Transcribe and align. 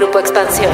Grupo 0.00 0.18
Expansión. 0.18 0.72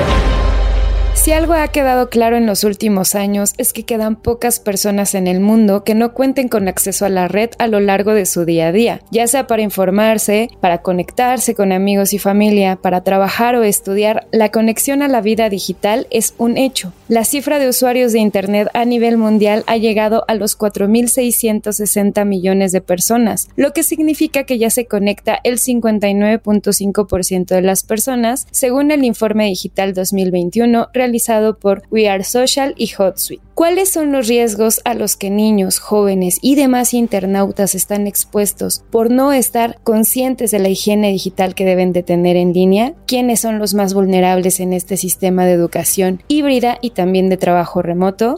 Si 1.15 1.33
algo 1.33 1.55
ha 1.55 1.67
quedado 1.67 2.11
claro 2.11 2.37
en 2.37 2.47
los 2.47 2.63
últimos 2.63 3.17
años 3.17 3.55
es 3.59 3.73
que 3.73 3.85
quedan 3.85 4.15
pocas 4.15 4.61
personas 4.61 5.17
en 5.17 5.27
el 5.27 5.41
mundo 5.41 5.83
que 5.83 5.97
no 5.97 6.13
cuenten 6.15 6.47
con 6.49 6.69
acceso 6.69 7.07
a 7.07 7.09
la 7.09 7.27
red 7.27 7.51
a 7.59 7.67
lo 7.67 7.81
largo 7.81 8.15
de 8.15 8.25
su 8.25 8.45
día 8.45 8.69
a 8.69 8.73
día, 8.73 9.01
ya 9.11 9.27
sea 9.27 9.49
para 9.49 9.63
informarse, 9.63 10.49
para 10.61 10.83
conectarse 10.83 11.57
con 11.57 11.73
amigos 11.73 12.13
y 12.13 12.21
familia, 12.21 12.77
para 12.77 13.01
trabajar 13.01 13.57
o 13.57 13.65
estudiar, 13.65 14.29
la 14.31 14.53
conexión 14.53 15.03
a 15.03 15.09
la 15.09 15.21
vida 15.23 15.49
digital 15.49 16.07
es 16.11 16.35
un 16.39 16.57
hecho. 16.57 16.93
La 17.09 17.25
cifra 17.25 17.61
de 17.61 17.69
usuarios 17.69 18.13
de 18.13 18.19
Internet 18.19 18.69
a 18.75 18.85
nivel 18.85 19.17
mundial 19.17 19.63
ha 19.69 19.77
llegado 19.77 20.25
a 20.27 20.35
los 20.35 20.59
4.660 20.59 22.25
millones 22.25 22.73
de 22.73 22.81
personas, 22.81 23.49
lo 23.55 23.73
que 23.73 23.85
significa 23.85 24.43
que 24.43 24.59
ya 24.59 24.71
se 24.71 24.87
conecta 24.87 25.39
el 25.45 25.59
59.5% 25.59 27.47
de 27.47 27.63
las 27.63 27.85
personas, 27.85 28.49
según 28.51 28.91
el 28.91 29.05
informe 29.05 29.47
digital 29.47 29.95
2021 29.95 30.89
realizado 30.93 31.57
por 31.61 31.85
We 31.93 32.09
Are 32.09 32.25
Social 32.25 32.75
y 32.77 32.91
HotSuite. 32.93 33.46
¿Cuáles 33.57 33.91
son 33.91 34.13
los 34.13 34.29
riesgos 34.29 34.83
a 34.85 34.93
los 34.93 35.17
que 35.17 35.31
niños, 35.31 35.79
jóvenes 35.79 36.39
y 36.43 36.57
demás 36.57 36.93
internautas 36.93 37.75
están 37.75 38.07
expuestos 38.07 38.83
por 38.91 39.11
no 39.11 39.33
estar 39.33 39.79
conscientes 39.83 40.51
de 40.51 40.59
la 40.59 40.69
higiene 40.69 41.11
digital 41.11 41.55
que 41.55 41.65
deben 41.65 41.95
de 41.95 42.03
tener 42.03 42.37
en 42.37 42.53
línea? 42.53 42.93
¿Quiénes 43.07 43.41
son 43.41 43.59
los 43.59 43.73
más 43.73 43.95
vulnerables 43.95 44.61
en 44.61 44.75
este 44.75 44.99
sistema 44.99 45.47
de 45.47 45.53
educación 45.53 46.23
híbrida 46.29 46.77
y 46.83 46.91
también 46.91 47.31
de 47.31 47.39
trabajo 47.39 47.81
remoto? 47.81 48.35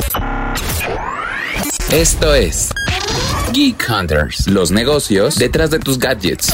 Esto 1.93 2.33
es 2.33 2.69
Geek 3.53 3.89
Hunters, 3.91 4.47
los 4.47 4.71
negocios 4.71 5.35
detrás 5.35 5.73
de 5.73 5.81
tus 5.81 5.99
gadgets. 5.99 6.53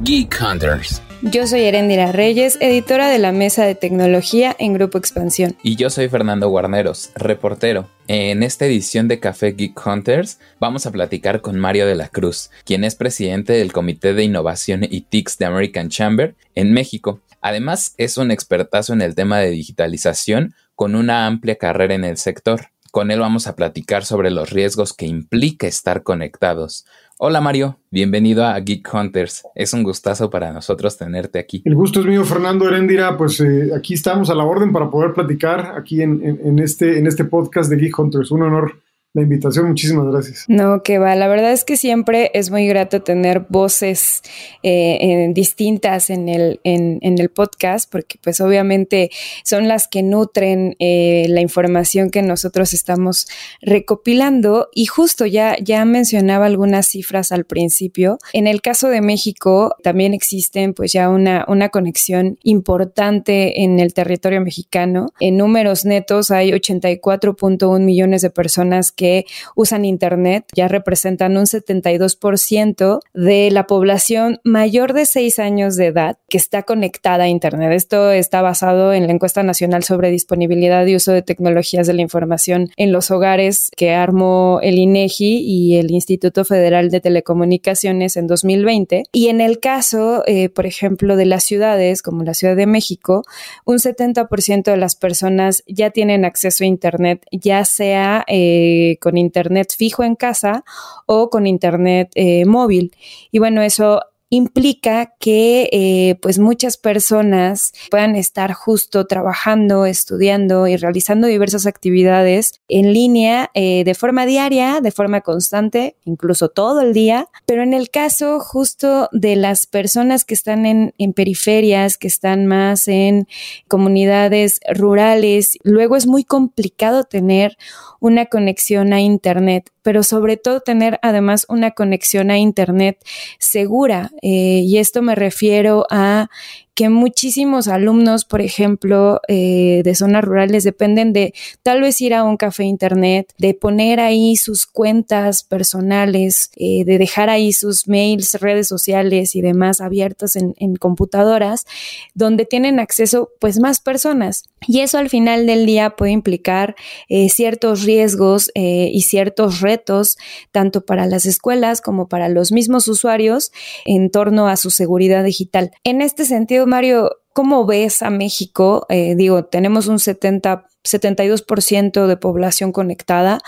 Geek 0.00 0.36
Hunters. 0.42 1.00
Yo 1.22 1.46
soy 1.46 1.62
Erendira 1.62 2.12
Reyes, 2.12 2.58
editora 2.60 3.08
de 3.08 3.18
la 3.18 3.32
Mesa 3.32 3.64
de 3.64 3.74
Tecnología 3.74 4.54
en 4.58 4.74
Grupo 4.74 4.98
Expansión. 4.98 5.56
Y 5.62 5.76
yo 5.76 5.88
soy 5.88 6.10
Fernando 6.10 6.50
Guarneros, 6.50 7.10
reportero. 7.14 7.88
En 8.06 8.42
esta 8.42 8.66
edición 8.66 9.08
de 9.08 9.18
Café 9.18 9.52
Geek 9.52 9.86
Hunters 9.86 10.38
vamos 10.60 10.84
a 10.84 10.92
platicar 10.92 11.40
con 11.40 11.58
Mario 11.58 11.86
de 11.86 11.94
la 11.94 12.08
Cruz, 12.08 12.50
quien 12.64 12.84
es 12.84 12.94
presidente 12.96 13.54
del 13.54 13.72
Comité 13.72 14.12
de 14.12 14.24
Innovación 14.24 14.84
y 14.84 15.00
TICS 15.00 15.38
de 15.38 15.46
American 15.46 15.88
Chamber 15.88 16.34
en 16.54 16.72
México. 16.72 17.22
Además, 17.40 17.94
es 17.96 18.18
un 18.18 18.30
expertazo 18.30 18.92
en 18.92 19.00
el 19.00 19.14
tema 19.14 19.38
de 19.38 19.50
digitalización 19.50 20.54
con 20.74 20.94
una 20.94 21.26
amplia 21.26 21.56
carrera 21.56 21.94
en 21.94 22.04
el 22.04 22.18
sector. 22.18 22.68
Con 22.90 23.10
él 23.10 23.20
vamos 23.20 23.46
a 23.46 23.56
platicar 23.56 24.04
sobre 24.04 24.30
los 24.30 24.50
riesgos 24.50 24.92
que 24.92 25.06
implica 25.06 25.66
estar 25.66 26.02
conectados, 26.02 26.86
Hola 27.18 27.40
Mario, 27.40 27.78
bienvenido 27.90 28.44
a 28.44 28.60
Geek 28.60 28.92
Hunters. 28.92 29.42
Es 29.54 29.72
un 29.72 29.82
gustazo 29.82 30.28
para 30.28 30.52
nosotros 30.52 30.98
tenerte 30.98 31.38
aquí. 31.38 31.62
El 31.64 31.74
gusto 31.74 32.00
es 32.00 32.06
mío, 32.06 32.22
Fernando 32.26 32.68
Herendira. 32.68 33.16
Pues 33.16 33.40
eh, 33.40 33.70
aquí 33.74 33.94
estamos 33.94 34.28
a 34.28 34.34
la 34.34 34.44
orden 34.44 34.70
para 34.70 34.90
poder 34.90 35.14
platicar 35.14 35.78
aquí 35.78 36.02
en, 36.02 36.58
este, 36.58 36.98
en 36.98 37.06
este 37.06 37.24
podcast 37.24 37.70
de 37.70 37.76
Geek 37.76 37.98
Hunters. 37.98 38.30
Un 38.30 38.42
honor 38.42 38.82
la 39.16 39.22
invitación. 39.22 39.68
Muchísimas 39.68 40.06
gracias. 40.12 40.44
No, 40.46 40.82
que 40.82 40.98
va. 40.98 41.14
La 41.14 41.26
verdad 41.26 41.50
es 41.50 41.64
que 41.64 41.78
siempre 41.78 42.30
es 42.34 42.50
muy 42.50 42.66
grato 42.68 43.02
tener 43.02 43.46
voces 43.48 44.22
eh, 44.62 45.30
distintas 45.32 46.10
en 46.10 46.28
el, 46.28 46.60
en, 46.64 47.00
el 47.00 47.30
podcast, 47.30 47.90
porque 47.90 48.18
pues 48.22 48.42
obviamente 48.42 49.10
son 49.42 49.68
las 49.68 49.88
que 49.88 50.02
nutren 50.02 50.76
eh, 50.80 51.24
la 51.30 51.40
información 51.40 52.10
que 52.10 52.20
nosotros 52.20 52.74
estamos 52.74 53.26
recopilando. 53.62 54.68
Y 54.74 54.84
justo 54.84 55.24
ya, 55.24 55.56
ya 55.62 55.86
mencionaba 55.86 56.44
algunas 56.44 56.86
cifras 56.86 57.32
al 57.32 57.46
principio. 57.46 58.18
En 58.34 58.46
el 58.46 58.60
caso 58.60 58.90
de 58.90 59.00
México, 59.00 59.76
también 59.82 60.12
existen 60.12 60.74
pues 60.74 60.92
ya 60.92 61.08
una, 61.08 61.46
una 61.48 61.70
conexión 61.70 62.38
importante 62.42 63.62
en 63.62 63.80
el 63.80 63.94
territorio 63.94 64.42
mexicano. 64.42 65.08
En 65.20 65.38
números 65.38 65.86
netos 65.86 66.30
hay 66.30 66.50
84.1 66.50 67.80
millones 67.80 68.20
de 68.20 68.28
personas 68.28 68.92
que 68.92 69.05
usan 69.54 69.84
Internet 69.84 70.46
ya 70.54 70.68
representan 70.68 71.36
un 71.36 71.44
72% 71.44 73.00
de 73.14 73.50
la 73.50 73.66
población 73.66 74.40
mayor 74.44 74.92
de 74.92 75.06
6 75.06 75.38
años 75.38 75.76
de 75.76 75.86
edad 75.86 76.18
que 76.28 76.38
está 76.38 76.62
conectada 76.62 77.24
a 77.24 77.28
Internet. 77.28 77.72
Esto 77.72 78.10
está 78.10 78.42
basado 78.42 78.92
en 78.92 79.06
la 79.06 79.12
encuesta 79.12 79.42
nacional 79.42 79.84
sobre 79.84 80.10
disponibilidad 80.10 80.86
y 80.86 80.96
uso 80.96 81.12
de 81.12 81.22
tecnologías 81.22 81.86
de 81.86 81.94
la 81.94 82.02
información 82.02 82.70
en 82.76 82.92
los 82.92 83.10
hogares 83.10 83.70
que 83.76 83.92
armó 83.92 84.60
el 84.62 84.78
INEGI 84.78 85.38
y 85.38 85.76
el 85.76 85.90
Instituto 85.90 86.44
Federal 86.44 86.90
de 86.90 87.00
Telecomunicaciones 87.00 88.16
en 88.16 88.26
2020. 88.26 89.04
Y 89.12 89.28
en 89.28 89.40
el 89.40 89.60
caso, 89.60 90.22
eh, 90.26 90.48
por 90.48 90.66
ejemplo, 90.66 91.16
de 91.16 91.26
las 91.26 91.44
ciudades 91.44 92.02
como 92.02 92.22
la 92.22 92.34
Ciudad 92.34 92.56
de 92.56 92.66
México, 92.66 93.24
un 93.64 93.78
70% 93.78 94.70
de 94.70 94.76
las 94.76 94.96
personas 94.96 95.62
ya 95.66 95.90
tienen 95.90 96.24
acceso 96.24 96.64
a 96.64 96.66
Internet, 96.66 97.26
ya 97.32 97.64
sea 97.64 98.24
eh, 98.26 98.85
con 98.94 99.18
internet 99.18 99.74
fijo 99.76 100.04
en 100.04 100.14
casa 100.14 100.64
o 101.06 101.30
con 101.30 101.46
internet 101.46 102.10
eh, 102.14 102.44
móvil. 102.44 102.94
Y 103.30 103.38
bueno, 103.38 103.62
eso 103.62 104.00
implica 104.28 105.14
que 105.20 105.68
eh, 105.72 106.16
pues 106.20 106.38
muchas 106.38 106.76
personas 106.76 107.72
puedan 107.90 108.16
estar 108.16 108.52
justo 108.52 109.06
trabajando, 109.06 109.86
estudiando 109.86 110.66
y 110.66 110.76
realizando 110.76 111.28
diversas 111.28 111.66
actividades 111.66 112.60
en 112.68 112.92
línea 112.92 113.50
eh, 113.54 113.84
de 113.84 113.94
forma 113.94 114.26
diaria, 114.26 114.80
de 114.80 114.90
forma 114.90 115.20
constante, 115.20 115.96
incluso 116.04 116.48
todo 116.48 116.80
el 116.80 116.92
día. 116.92 117.28
Pero 117.46 117.62
en 117.62 117.72
el 117.72 117.90
caso 117.90 118.40
justo 118.40 119.08
de 119.12 119.36
las 119.36 119.66
personas 119.66 120.24
que 120.24 120.34
están 120.34 120.66
en 120.66 121.12
periferias, 121.12 121.96
que 121.96 122.08
están 122.08 122.46
más 122.46 122.88
en 122.88 123.28
comunidades 123.68 124.58
rurales, 124.74 125.56
luego 125.62 125.94
es 125.94 126.06
muy 126.06 126.24
complicado 126.24 127.04
tener 127.04 127.56
una 128.06 128.26
conexión 128.26 128.92
a 128.92 129.00
Internet 129.00 129.70
pero 129.86 130.02
sobre 130.02 130.36
todo 130.36 130.62
tener 130.62 130.98
además 131.00 131.46
una 131.48 131.70
conexión 131.70 132.32
a 132.32 132.38
Internet 132.38 132.98
segura. 133.38 134.10
Eh, 134.20 134.62
y 134.64 134.78
esto 134.78 135.00
me 135.00 135.14
refiero 135.14 135.86
a 135.90 136.28
que 136.76 136.90
muchísimos 136.90 137.68
alumnos, 137.68 138.26
por 138.26 138.42
ejemplo, 138.42 139.22
eh, 139.28 139.80
de 139.82 139.94
zonas 139.94 140.22
rurales 140.22 140.62
dependen 140.62 141.14
de 141.14 141.32
tal 141.62 141.80
vez 141.80 141.98
ir 142.02 142.12
a 142.12 142.22
un 142.22 142.36
café 142.36 142.64
internet, 142.64 143.32
de 143.38 143.54
poner 143.54 143.98
ahí 143.98 144.36
sus 144.36 144.66
cuentas 144.66 145.42
personales, 145.42 146.50
eh, 146.56 146.84
de 146.84 146.98
dejar 146.98 147.30
ahí 147.30 147.54
sus 147.54 147.88
mails, 147.88 148.34
redes 148.34 148.68
sociales 148.68 149.34
y 149.34 149.40
demás 149.40 149.80
abiertas 149.80 150.36
en, 150.36 150.76
computadoras, 150.76 151.64
donde 152.12 152.44
tienen 152.44 152.78
acceso 152.78 153.30
pues 153.40 153.58
más 153.58 153.80
personas. 153.80 154.44
Y 154.68 154.80
eso 154.80 154.98
al 154.98 155.08
final 155.08 155.46
del 155.46 155.64
día 155.64 155.96
puede 155.96 156.12
implicar 156.12 156.76
eh, 157.08 157.30
ciertos 157.30 157.84
riesgos 157.84 158.50
y 158.54 159.00
ciertos 159.02 159.60
retos, 159.60 160.18
tanto 160.50 160.84
para 160.84 161.06
las 161.06 161.24
escuelas 161.24 161.80
como 161.80 162.08
para 162.08 162.28
los 162.28 162.52
mismos 162.52 162.86
usuarios 162.88 163.52
en 163.86 164.10
torno 164.10 164.48
a 164.48 164.56
su 164.56 164.70
seguridad 164.70 165.24
digital. 165.24 165.70
En 165.84 166.02
este 166.02 166.26
sentido, 166.26 166.65
Mario, 166.66 167.10
¿cómo 167.32 167.66
ves 167.66 168.02
a 168.02 168.10
México? 168.10 168.86
Eh, 168.88 169.14
digo, 169.14 169.44
tenemos 169.44 169.88
un 169.88 169.98
70, 169.98 170.66
72% 170.84 172.06
de 172.06 172.16
población 172.16 172.72
conectada, 172.72 173.40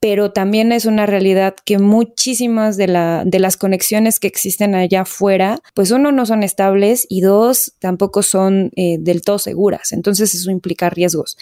pero 0.00 0.32
también 0.32 0.72
es 0.72 0.86
una 0.86 1.06
realidad 1.06 1.54
que 1.64 1.78
muchísimas 1.78 2.76
de, 2.76 2.88
la, 2.88 3.22
de 3.26 3.38
las 3.38 3.56
conexiones 3.56 4.20
que 4.20 4.28
existen 4.28 4.74
allá 4.74 5.02
afuera, 5.02 5.58
pues 5.74 5.90
uno, 5.90 6.12
no 6.12 6.26
son 6.26 6.42
estables 6.42 7.06
y 7.08 7.20
dos, 7.20 7.74
tampoco 7.80 8.22
son 8.22 8.70
eh, 8.76 8.96
del 8.98 9.22
todo 9.22 9.38
seguras. 9.38 9.92
Entonces 9.92 10.34
eso 10.34 10.50
implica 10.50 10.90
riesgos. 10.90 11.36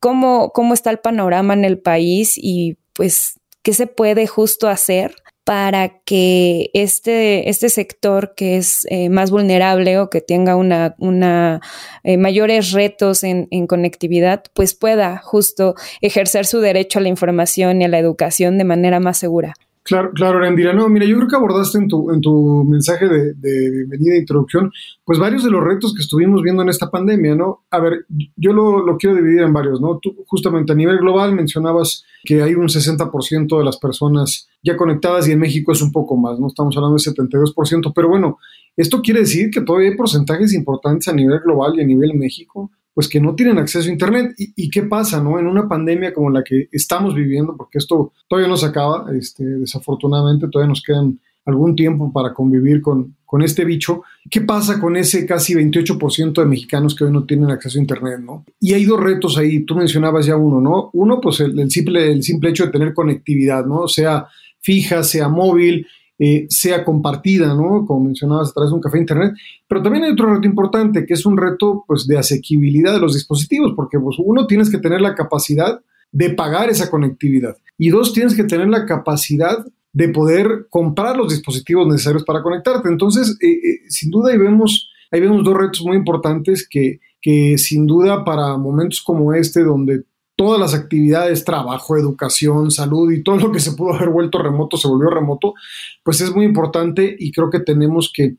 ¿Cómo, 0.00 0.50
¿Cómo 0.50 0.74
está 0.74 0.90
el 0.90 0.98
panorama 0.98 1.54
en 1.54 1.64
el 1.64 1.78
país 1.78 2.34
y 2.36 2.76
pues 2.92 3.40
qué 3.62 3.72
se 3.72 3.86
puede 3.86 4.26
justo 4.26 4.68
hacer 4.68 5.16
para 5.44 6.00
que 6.00 6.70
este, 6.72 7.50
este 7.50 7.68
sector 7.68 8.34
que 8.34 8.56
es 8.56 8.86
eh, 8.90 9.10
más 9.10 9.30
vulnerable 9.30 9.98
o 9.98 10.08
que 10.08 10.22
tenga 10.22 10.56
una, 10.56 10.94
una 10.98 11.60
eh, 12.02 12.16
mayores 12.16 12.72
retos 12.72 13.22
en, 13.24 13.46
en, 13.50 13.66
conectividad, 13.66 14.44
pues 14.54 14.74
pueda 14.74 15.18
justo 15.18 15.74
ejercer 16.00 16.46
su 16.46 16.60
derecho 16.60 16.98
a 16.98 17.02
la 17.02 17.08
información 17.08 17.82
y 17.82 17.84
a 17.84 17.88
la 17.88 17.98
educación 17.98 18.56
de 18.56 18.64
manera 18.64 19.00
más 19.00 19.18
segura. 19.18 19.54
Claro, 19.84 20.12
claro, 20.14 20.38
Arendira. 20.38 20.72
No, 20.72 20.88
mira, 20.88 21.04
yo 21.04 21.14
creo 21.16 21.28
que 21.28 21.36
abordaste 21.36 21.76
en 21.76 21.88
tu, 21.88 22.10
en 22.10 22.22
tu 22.22 22.64
mensaje 22.64 23.06
de, 23.06 23.34
de 23.34 23.70
bienvenida 23.70 24.14
e 24.14 24.20
introducción, 24.20 24.72
pues 25.04 25.18
varios 25.18 25.44
de 25.44 25.50
los 25.50 25.62
retos 25.62 25.92
que 25.92 26.00
estuvimos 26.00 26.40
viendo 26.42 26.62
en 26.62 26.70
esta 26.70 26.90
pandemia, 26.90 27.34
¿no? 27.34 27.64
A 27.70 27.80
ver, 27.80 28.06
yo 28.34 28.54
lo, 28.54 28.82
lo 28.82 28.96
quiero 28.96 29.14
dividir 29.14 29.42
en 29.42 29.52
varios, 29.52 29.82
¿no? 29.82 29.98
Tú 29.98 30.24
justamente 30.26 30.72
a 30.72 30.74
nivel 30.74 30.96
global 31.00 31.34
mencionabas 31.34 32.02
que 32.24 32.42
hay 32.42 32.54
un 32.54 32.68
60% 32.68 33.58
de 33.58 33.64
las 33.64 33.76
personas 33.76 34.48
ya 34.62 34.74
conectadas 34.74 35.28
y 35.28 35.32
en 35.32 35.40
México 35.40 35.72
es 35.72 35.82
un 35.82 35.92
poco 35.92 36.16
más, 36.16 36.40
¿no? 36.40 36.46
Estamos 36.46 36.74
hablando 36.78 36.96
de 36.96 37.04
72%, 37.04 37.92
pero 37.94 38.08
bueno, 38.08 38.38
esto 38.78 39.02
quiere 39.02 39.20
decir 39.20 39.50
que 39.50 39.60
todavía 39.60 39.90
hay 39.90 39.96
porcentajes 39.96 40.54
importantes 40.54 41.08
a 41.08 41.12
nivel 41.12 41.40
global 41.40 41.74
y 41.76 41.82
a 41.82 41.86
nivel 41.86 42.14
México 42.14 42.70
pues 42.94 43.08
que 43.08 43.20
no 43.20 43.34
tienen 43.34 43.58
acceso 43.58 43.88
a 43.88 43.92
Internet. 43.92 44.34
¿Y, 44.38 44.70
qué 44.70 44.84
pasa, 44.84 45.20
no? 45.20 45.38
En 45.38 45.46
una 45.46 45.68
pandemia 45.68 46.14
como 46.14 46.30
la 46.30 46.44
que 46.44 46.68
estamos 46.70 47.14
viviendo, 47.14 47.56
porque 47.56 47.78
esto 47.78 48.12
todavía 48.28 48.48
no 48.48 48.56
se 48.56 48.66
acaba, 48.66 49.06
este, 49.14 49.44
desafortunadamente 49.44 50.48
todavía 50.48 50.70
nos 50.70 50.82
quedan 50.82 51.18
algún 51.44 51.76
tiempo 51.76 52.10
para 52.12 52.32
convivir 52.32 52.80
con, 52.80 53.16
con 53.26 53.42
este 53.42 53.64
bicho. 53.64 54.02
¿Qué 54.30 54.40
pasa 54.40 54.80
con 54.80 54.96
ese 54.96 55.26
casi 55.26 55.54
28% 55.54 56.32
de 56.32 56.46
mexicanos 56.46 56.94
que 56.94 57.04
hoy 57.04 57.10
no 57.10 57.24
tienen 57.24 57.50
acceso 57.50 57.78
a 57.78 57.82
Internet? 57.82 58.20
¿no? 58.20 58.44
Y 58.60 58.72
hay 58.72 58.84
dos 58.84 59.00
retos 59.00 59.36
ahí, 59.36 59.64
tú 59.64 59.74
mencionabas 59.74 60.26
ya 60.26 60.36
uno, 60.36 60.60
¿no? 60.60 60.90
Uno, 60.92 61.20
pues 61.20 61.40
el, 61.40 61.70
simple, 61.70 62.12
el 62.12 62.22
simple 62.22 62.50
hecho 62.50 62.66
de 62.66 62.72
tener 62.72 62.94
conectividad, 62.94 63.66
¿no? 63.66 63.88
Sea 63.88 64.26
fija, 64.60 65.02
sea 65.02 65.28
móvil, 65.28 65.86
eh, 66.18 66.46
sea 66.48 66.84
compartida, 66.84 67.54
¿no? 67.54 67.84
Como 67.86 68.04
mencionabas 68.04 68.50
a 68.50 68.52
través 68.52 68.70
de 68.70 68.76
un 68.76 68.80
café 68.80 68.98
internet. 68.98 69.34
Pero 69.66 69.82
también 69.82 70.04
hay 70.04 70.12
otro 70.12 70.32
reto 70.32 70.46
importante, 70.46 71.04
que 71.06 71.14
es 71.14 71.26
un 71.26 71.36
reto 71.36 71.84
pues, 71.86 72.06
de 72.06 72.18
asequibilidad 72.18 72.92
de 72.92 73.00
los 73.00 73.14
dispositivos, 73.14 73.72
porque 73.74 73.98
pues, 73.98 74.16
uno 74.18 74.46
tienes 74.46 74.70
que 74.70 74.78
tener 74.78 75.00
la 75.00 75.14
capacidad 75.14 75.80
de 76.12 76.30
pagar 76.30 76.70
esa 76.70 76.90
conectividad 76.90 77.56
y 77.76 77.88
dos, 77.90 78.12
tienes 78.12 78.34
que 78.34 78.44
tener 78.44 78.68
la 78.68 78.86
capacidad 78.86 79.64
de 79.92 80.08
poder 80.08 80.66
comprar 80.70 81.16
los 81.16 81.32
dispositivos 81.32 81.86
necesarios 81.86 82.24
para 82.24 82.42
conectarte. 82.42 82.88
Entonces, 82.88 83.36
eh, 83.40 83.48
eh, 83.48 83.80
sin 83.88 84.10
duda 84.10 84.32
ahí 84.32 84.38
vemos, 84.38 84.90
ahí 85.10 85.20
vemos 85.20 85.44
dos 85.44 85.56
retos 85.56 85.82
muy 85.84 85.96
importantes 85.96 86.66
que, 86.68 87.00
que 87.20 87.58
sin 87.58 87.86
duda 87.86 88.24
para 88.24 88.56
momentos 88.56 89.02
como 89.02 89.32
este, 89.34 89.62
donde 89.62 90.04
todas 90.36 90.60
las 90.60 90.74
actividades, 90.74 91.44
trabajo, 91.44 91.96
educación, 91.96 92.70
salud 92.70 93.12
y 93.12 93.22
todo 93.22 93.36
lo 93.36 93.52
que 93.52 93.60
se 93.60 93.72
pudo 93.72 93.94
haber 93.94 94.10
vuelto 94.10 94.42
remoto 94.42 94.76
se 94.76 94.88
volvió 94.88 95.10
remoto, 95.10 95.54
pues 96.02 96.20
es 96.20 96.34
muy 96.34 96.44
importante 96.44 97.14
y 97.18 97.30
creo 97.32 97.50
que 97.50 97.60
tenemos 97.60 98.12
que, 98.12 98.36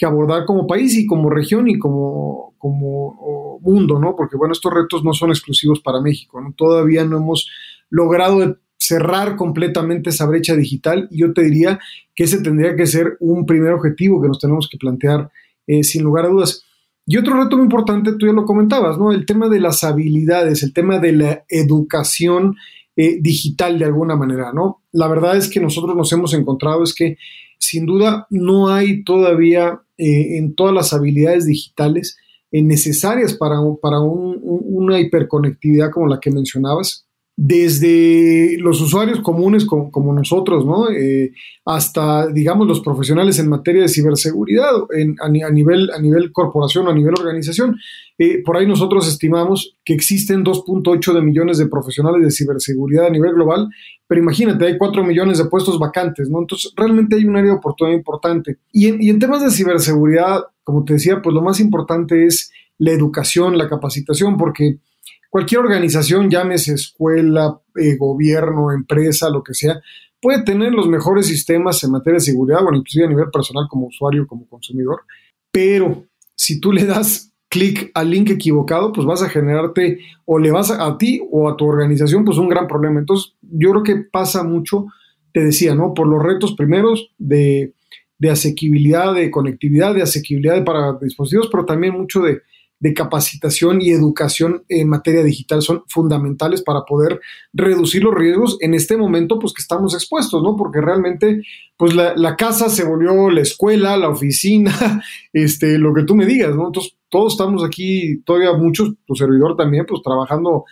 abordar 0.00 0.44
como 0.44 0.68
país 0.68 0.96
y 0.96 1.06
como 1.06 1.28
región 1.28 1.68
y 1.68 1.76
como, 1.76 2.54
como 2.58 3.58
mundo, 3.60 3.98
¿no? 3.98 4.14
Porque 4.14 4.36
bueno, 4.36 4.52
estos 4.52 4.72
retos 4.72 5.02
no 5.02 5.12
son 5.12 5.30
exclusivos 5.30 5.80
para 5.80 6.00
México, 6.00 6.40
¿no? 6.40 6.52
Todavía 6.56 7.04
no 7.04 7.16
hemos 7.16 7.48
logrado 7.90 8.58
cerrar 8.76 9.34
completamente 9.34 10.10
esa 10.10 10.26
brecha 10.26 10.54
digital 10.54 11.08
y 11.10 11.20
yo 11.20 11.32
te 11.32 11.42
diría 11.42 11.80
que 12.14 12.24
ese 12.24 12.40
tendría 12.40 12.76
que 12.76 12.86
ser 12.86 13.16
un 13.18 13.44
primer 13.44 13.72
objetivo 13.72 14.22
que 14.22 14.28
nos 14.28 14.38
tenemos 14.38 14.68
que 14.70 14.78
plantear 14.78 15.30
eh, 15.66 15.82
sin 15.82 16.04
lugar 16.04 16.26
a 16.26 16.28
dudas. 16.28 16.64
Y 17.10 17.16
otro 17.16 17.42
reto 17.42 17.56
muy 17.56 17.64
importante, 17.64 18.12
tú 18.18 18.26
ya 18.26 18.34
lo 18.34 18.44
comentabas, 18.44 18.98
¿no? 18.98 19.12
El 19.12 19.24
tema 19.24 19.48
de 19.48 19.60
las 19.60 19.82
habilidades, 19.82 20.62
el 20.62 20.74
tema 20.74 20.98
de 20.98 21.12
la 21.12 21.44
educación 21.48 22.54
eh, 22.96 23.16
digital 23.22 23.78
de 23.78 23.86
alguna 23.86 24.14
manera, 24.14 24.52
¿no? 24.52 24.82
La 24.92 25.08
verdad 25.08 25.34
es 25.38 25.48
que 25.48 25.58
nosotros 25.58 25.96
nos 25.96 26.12
hemos 26.12 26.34
encontrado 26.34 26.84
es 26.84 26.94
que 26.94 27.16
sin 27.58 27.86
duda 27.86 28.26
no 28.28 28.68
hay 28.68 29.04
todavía 29.04 29.80
eh, 29.96 30.36
en 30.36 30.54
todas 30.54 30.74
las 30.74 30.92
habilidades 30.92 31.46
digitales 31.46 32.18
eh, 32.52 32.62
necesarias 32.62 33.32
para, 33.32 33.56
para 33.80 34.00
una 34.00 35.00
hiperconectividad 35.00 35.90
como 35.90 36.08
la 36.08 36.20
que 36.20 36.30
mencionabas 36.30 37.07
desde 37.40 38.56
los 38.58 38.80
usuarios 38.80 39.20
comunes 39.20 39.64
como, 39.64 40.12
nosotros, 40.12 40.66
¿no? 40.66 40.90
Eh, 40.90 41.30
hasta, 41.64 42.26
digamos, 42.26 42.66
los 42.66 42.80
profesionales 42.80 43.38
en 43.38 43.48
materia 43.48 43.82
de 43.82 43.88
ciberseguridad 43.88 44.72
a, 45.20 45.28
nivel, 45.28 45.88
a 45.92 46.00
nivel 46.00 46.32
corporación 46.32 46.88
o 46.88 46.90
a 46.90 46.94
nivel 46.94 47.14
organización. 47.16 47.76
Eh, 48.18 48.42
por 48.44 48.56
ahí 48.56 48.66
nosotros 48.66 49.06
estimamos 49.06 49.76
que 49.84 49.94
existen 49.94 50.44
2.8 50.44 51.14
de 51.14 51.22
millones 51.22 51.58
de 51.58 51.68
profesionales 51.68 52.24
de 52.24 52.32
ciberseguridad 52.32 53.06
a 53.06 53.10
nivel 53.10 53.34
global, 53.34 53.68
pero 54.08 54.20
imagínate, 54.20 54.66
hay 54.66 54.76
4 54.76 55.04
millones 55.04 55.38
de 55.38 55.44
puestos 55.44 55.78
vacantes, 55.78 56.28
¿no? 56.28 56.40
Entonces, 56.40 56.72
realmente 56.76 57.14
hay 57.14 57.24
un 57.24 57.36
área 57.36 57.52
de 57.52 57.58
oportunidad 57.58 57.96
importante. 57.96 58.56
Y 58.72 58.88
en, 58.88 59.00
y 59.00 59.10
en 59.10 59.20
temas 59.20 59.44
de 59.44 59.52
ciberseguridad, 59.52 60.42
como 60.64 60.84
te 60.84 60.94
decía, 60.94 61.22
pues 61.22 61.32
lo 61.32 61.42
más 61.42 61.60
importante 61.60 62.26
es 62.26 62.50
la 62.78 62.90
educación, 62.90 63.56
la 63.56 63.68
capacitación, 63.68 64.36
porque 64.36 64.80
cualquier 65.28 65.60
organización, 65.60 66.30
llámese 66.30 66.74
escuela, 66.74 67.60
eh, 67.76 67.96
gobierno, 67.96 68.72
empresa, 68.72 69.30
lo 69.30 69.42
que 69.42 69.54
sea, 69.54 69.80
puede 70.20 70.42
tener 70.42 70.72
los 70.72 70.88
mejores 70.88 71.26
sistemas 71.26 71.82
en 71.84 71.92
materia 71.92 72.16
de 72.16 72.24
seguridad, 72.24 72.62
bueno, 72.62 72.78
inclusive 72.78 73.06
a 73.06 73.08
nivel 73.08 73.30
personal 73.30 73.66
como 73.68 73.86
usuario, 73.86 74.26
como 74.26 74.48
consumidor, 74.48 75.02
pero 75.50 76.04
si 76.34 76.60
tú 76.60 76.72
le 76.72 76.84
das 76.84 77.32
clic 77.48 77.90
al 77.94 78.10
link 78.10 78.30
equivocado, 78.30 78.92
pues 78.92 79.06
vas 79.06 79.22
a 79.22 79.28
generarte 79.28 80.00
o 80.24 80.38
le 80.38 80.50
vas 80.50 80.70
a, 80.70 80.98
ti 80.98 81.20
o 81.30 81.48
a 81.48 81.56
tu 81.56 81.66
organización 81.66 82.24
pues 82.24 82.36
un 82.36 82.48
gran 82.48 82.66
problema. 82.66 83.00
Entonces, 83.00 83.34
yo 83.40 83.70
creo 83.70 83.82
que 83.82 83.96
pasa 83.96 84.42
mucho, 84.42 84.86
te 85.32 85.44
decía, 85.44 85.74
¿no? 85.74 85.94
Por 85.94 86.08
los 86.08 86.22
retos 86.22 86.54
primeros 86.54 87.10
de, 87.16 87.74
de 88.18 88.30
asequibilidad, 88.30 89.14
de 89.14 89.30
conectividad, 89.30 89.94
de 89.94 90.02
asequibilidad 90.02 90.62
para 90.64 90.98
dispositivos, 91.00 91.48
pero 91.50 91.64
también 91.64 91.94
mucho 91.94 92.20
de, 92.20 92.42
de 92.80 92.94
capacitación 92.94 93.80
y 93.82 93.90
educación 93.90 94.64
en 94.68 94.88
materia 94.88 95.24
digital 95.24 95.62
son 95.62 95.82
fundamentales 95.88 96.62
para 96.62 96.82
poder 96.82 97.20
reducir 97.52 98.04
los 98.04 98.14
riesgos 98.14 98.56
en 98.60 98.74
este 98.74 98.96
momento 98.96 99.38
pues 99.38 99.52
que 99.52 99.62
estamos 99.62 99.94
expuestos, 99.94 100.42
¿no? 100.42 100.56
Porque 100.56 100.80
realmente 100.80 101.42
pues 101.76 101.94
la, 101.94 102.36
casa 102.36 102.68
se 102.68 102.84
volvió 102.84 103.30
la 103.30 103.40
escuela, 103.40 103.96
la 103.96 104.08
oficina, 104.08 105.02
este, 105.32 105.78
lo 105.78 105.92
que 105.94 106.04
tú 106.04 106.14
me 106.14 106.26
digas, 106.26 106.54
¿no? 106.54 106.66
Entonces 106.66 106.94
todos 107.08 107.34
estamos 107.34 107.64
aquí, 107.64 108.20
todavía 108.24 108.52
muchos, 108.52 108.94
tu 109.06 109.14
servidor 109.14 109.56
también, 109.56 109.86
pues 109.86 110.02
trabajando 110.02 110.64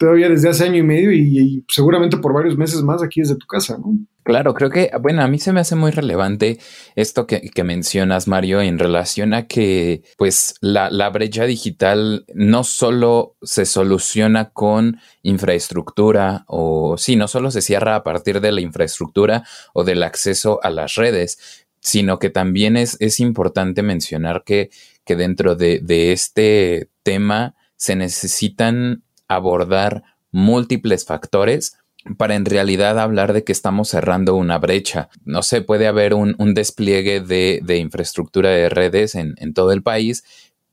todavía 0.00 0.30
desde 0.30 0.48
hace 0.48 0.64
año 0.64 0.78
y 0.78 0.82
medio 0.82 1.12
y, 1.12 1.62
seguramente 1.68 2.16
por 2.16 2.32
varios 2.32 2.56
meses 2.56 2.82
más 2.82 3.02
aquí 3.02 3.20
desde 3.20 3.36
tu 3.36 3.46
casa, 3.46 3.76
¿no? 3.76 3.92
Claro, 4.22 4.54
creo 4.54 4.70
que, 4.70 4.90
bueno, 4.98 5.22
a 5.22 5.28
mí 5.28 5.38
se 5.38 5.52
me 5.52 5.60
hace 5.60 5.76
muy 5.76 5.90
relevante 5.90 6.58
esto 6.96 7.26
que, 7.26 7.64
mencionas, 7.64 8.26
Mario, 8.26 8.62
en 8.62 8.78
relación 8.78 9.34
a 9.34 9.46
que, 9.46 10.02
pues, 10.16 10.54
la, 10.62 10.88
la, 10.90 11.10
brecha 11.10 11.44
digital 11.44 12.24
no 12.34 12.64
solo 12.64 13.36
se 13.42 13.66
soluciona 13.66 14.50
con 14.50 15.00
infraestructura 15.22 16.44
o, 16.46 16.96
sí, 16.96 17.16
no 17.16 17.28
solo 17.28 17.50
se 17.50 17.60
cierra 17.60 17.96
a 17.96 18.02
partir 18.02 18.40
de 18.40 18.52
la 18.52 18.62
infraestructura 18.62 19.44
o 19.74 19.84
del 19.84 20.02
acceso 20.02 20.60
a 20.62 20.70
las 20.70 20.94
redes, 20.94 21.66
sino 21.80 22.18
que 22.18 22.30
también 22.30 22.78
es, 22.78 22.96
es 23.00 23.20
importante 23.20 23.82
mencionar 23.82 24.44
que, 24.46 24.70
que 25.04 25.16
dentro 25.16 25.56
de, 25.56 25.80
de 25.80 26.12
este 26.12 26.88
tema 27.02 27.54
se 27.76 27.96
necesitan 27.96 29.02
abordar 29.30 30.02
múltiples 30.32 31.04
factores 31.04 31.78
para 32.16 32.34
en 32.34 32.44
realidad 32.44 32.98
hablar 32.98 33.32
de 33.32 33.44
que 33.44 33.52
estamos 33.52 33.88
cerrando 33.88 34.34
una 34.34 34.58
brecha. 34.58 35.08
No 35.24 35.42
sé, 35.42 35.62
puede 35.62 35.86
haber 35.86 36.14
un, 36.14 36.54
despliegue 36.54 37.20
de, 37.20 37.76
infraestructura 37.76 38.50
de 38.50 38.68
redes 38.68 39.14
en, 39.14 39.54
todo 39.54 39.72
el 39.72 39.82
país, 39.82 40.24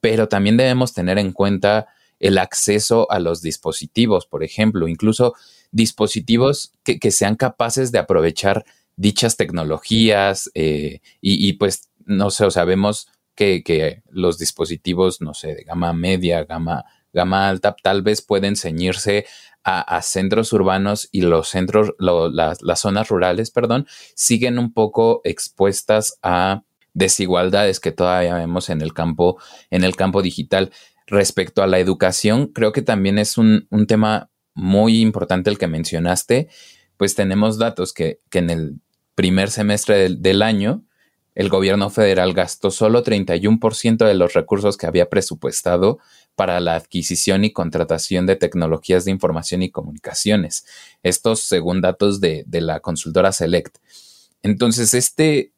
pero 0.02 0.28
también 0.28 0.58
debemos 0.58 0.94
tener 0.94 1.20
en 1.20 1.34
cuenta 1.34 1.88
el 2.20 2.40
acceso 2.40 3.12
a 3.12 3.20
los 3.20 3.42
dispositivos, 3.42 4.26
por 4.26 4.44
ejemplo, 4.44 4.88
incluso 4.88 5.36
dispositivos 5.72 6.74
que, 6.84 7.12
sean 7.12 7.36
capaces 7.36 7.92
de 7.92 8.00
aprovechar 8.00 8.66
dichas 8.96 9.38
tecnologías 9.38 10.50
eh, 10.56 11.02
y, 11.22 11.54
pues, 11.54 11.90
no 12.06 12.32
sé, 12.32 12.46
o 12.46 12.52
sabemos 12.52 13.10
que, 13.36 13.62
que 13.64 14.02
los 14.10 14.40
dispositivos, 14.40 15.22
no 15.22 15.36
sé, 15.36 15.54
de 15.54 15.64
gama 15.64 15.94
media, 15.94 16.44
gama 16.46 16.86
gama 17.18 17.50
alta 17.50 17.76
tal 17.84 18.04
vez 18.04 18.22
pueden 18.22 18.56
ceñirse 18.56 19.26
a, 19.70 20.02
centros 20.02 20.54
urbanos 20.54 21.10
y 21.12 21.24
los 21.24 21.50
centros, 21.50 21.94
las, 22.00 22.80
zonas 22.80 23.10
rurales, 23.10 23.52
perdón, 23.52 23.86
siguen 24.16 24.60
un 24.60 24.72
poco 24.72 25.20
expuestas 25.26 26.18
a 26.24 26.64
desigualdades 26.94 27.82
que 27.82 27.92
todavía 27.92 28.36
vemos 28.36 28.70
en 28.70 28.82
el 28.82 28.94
campo, 28.94 29.38
en 29.70 29.84
el 29.84 29.98
campo 29.98 30.22
digital. 30.22 30.72
Respecto 31.06 31.64
a 31.64 31.68
la 31.68 31.80
educación, 31.80 32.48
creo 32.48 32.72
que 32.72 32.82
también 32.82 33.20
es 33.20 33.38
un, 33.38 33.68
tema 33.90 34.30
muy 34.54 35.02
importante 35.02 35.50
el 35.50 35.58
que 35.58 35.68
mencionaste, 35.68 36.48
pues 36.96 37.16
tenemos 37.16 37.58
datos 37.58 37.92
que, 37.92 38.22
en 38.32 38.50
el 38.50 38.80
primer 39.16 39.52
semestre 39.52 40.08
del 40.16 40.42
año 40.44 40.87
el 41.38 41.50
gobierno 41.50 41.92
federal 41.92 42.34
gastó 42.34 42.72
solo 42.72 43.04
31% 43.04 44.08
de 44.08 44.16
los 44.16 44.34
recursos 44.34 44.76
que 44.76 44.88
había 44.88 45.08
presupuestado 45.08 46.00
para 46.34 46.60
la 46.60 46.74
adquisición 46.74 47.46
y 47.46 47.52
contratación 47.54 48.26
de 48.26 48.38
tecnologías 48.38 49.06
de 49.06 49.12
información 49.12 49.62
y 49.62 49.70
comunicaciones. 49.70 50.66
Estos 51.04 51.42
según 51.42 51.80
datos 51.80 52.20
de, 52.22 52.44
la 52.50 52.80
consultora 52.80 53.32
Select. 53.32 53.78
Entonces, 54.42 54.96
este 54.96 55.52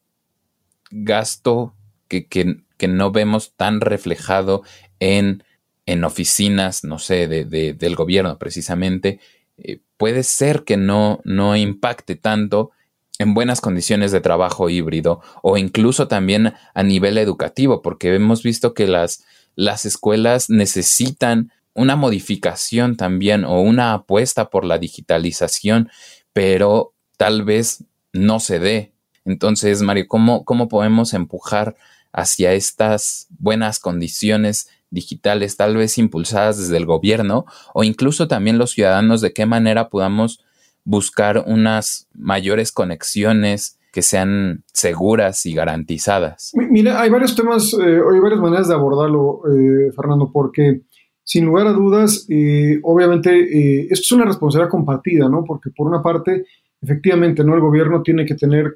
gasto 0.92 1.74
que, 2.10 2.58
no 2.90 3.12
vemos 3.14 3.54
tan 3.56 3.80
reflejado 3.80 4.64
en, 5.00 5.46
en 5.86 6.04
oficinas, 6.04 6.84
no 6.84 7.00
sé, 7.00 7.26
del 7.30 7.96
gobierno 7.96 8.38
precisamente, 8.38 9.22
eh, 9.58 9.80
puede 9.96 10.24
ser 10.24 10.66
que 10.66 10.76
no, 10.76 11.22
no 11.24 11.56
impacte 11.56 12.18
tanto 12.18 12.72
en 13.20 13.34
buenas 13.34 13.62
condiciones 13.62 14.12
de 14.12 14.22
trabajo 14.22 14.70
híbrido 14.70 15.22
o 15.44 15.58
incluso 15.58 16.08
también 16.08 16.54
a 16.74 16.84
nivel 16.84 17.18
educativo, 17.18 17.82
porque 17.82 18.16
hemos 18.16 18.42
visto 18.42 18.74
que 18.74 18.88
las, 18.88 19.24
las 19.56 19.86
escuelas 19.86 20.50
necesitan 20.50 21.52
una 21.74 21.96
modificación 21.96 22.96
también 22.96 23.44
o 23.44 23.62
una 23.62 23.94
apuesta 23.94 24.50
por 24.50 24.66
la 24.66 24.80
digitalización, 24.80 25.90
pero 26.34 26.94
tal 27.18 27.44
vez 27.44 27.84
no 28.14 28.40
se 28.40 28.60
dé. 28.60 28.94
Entonces, 29.26 29.82
Mario, 29.82 30.08
¿cómo, 30.08 30.46
cómo 30.46 30.70
podemos 30.70 31.14
empujar 31.14 31.76
hacia 32.14 32.54
estas 32.54 33.28
buenas 33.38 33.80
condiciones 33.80 34.70
digitales, 34.90 35.58
tal 35.58 35.78
vez 35.78 35.98
impulsadas 35.98 36.58
desde 36.58 36.78
el 36.78 36.86
gobierno 36.86 37.46
o 37.74 37.84
incluso 37.84 38.28
también 38.28 38.58
los 38.58 38.72
ciudadanos, 38.72 39.22
de 39.22 39.34
qué 39.34 39.46
manera 39.46 39.90
podamos 39.90 40.44
buscar 40.90 41.44
unas 41.46 42.08
mayores 42.16 42.72
conexiones 42.72 43.78
que 43.94 44.02
sean 44.02 44.64
seguras 44.74 45.46
y 45.46 45.54
garantizadas. 45.54 46.52
Mira, 46.56 47.00
hay 47.00 47.12
varios 47.12 47.36
temas, 47.36 47.74
eh, 47.74 48.02
hay 48.12 48.20
varias 48.20 48.40
maneras 48.40 48.68
de 48.68 48.74
abordarlo, 48.74 49.42
eh, 49.46 49.92
Fernando, 49.96 50.32
porque 50.34 50.82
sin 51.24 51.46
lugar 51.46 51.68
a 51.68 51.74
dudas, 51.74 52.26
eh, 52.28 52.80
obviamente, 52.82 53.84
esto 53.84 54.02
es 54.02 54.12
una 54.14 54.26
responsabilidad 54.26 54.72
compartida, 54.72 55.30
¿no? 55.30 55.44
Porque 55.46 55.70
por 55.70 55.88
una 55.88 56.02
parte, 56.02 56.46
efectivamente, 56.82 57.44
¿no? 57.44 57.54
El 57.54 57.62
gobierno 57.62 58.02
tiene 58.02 58.26
que 58.26 58.34
tener, 58.34 58.74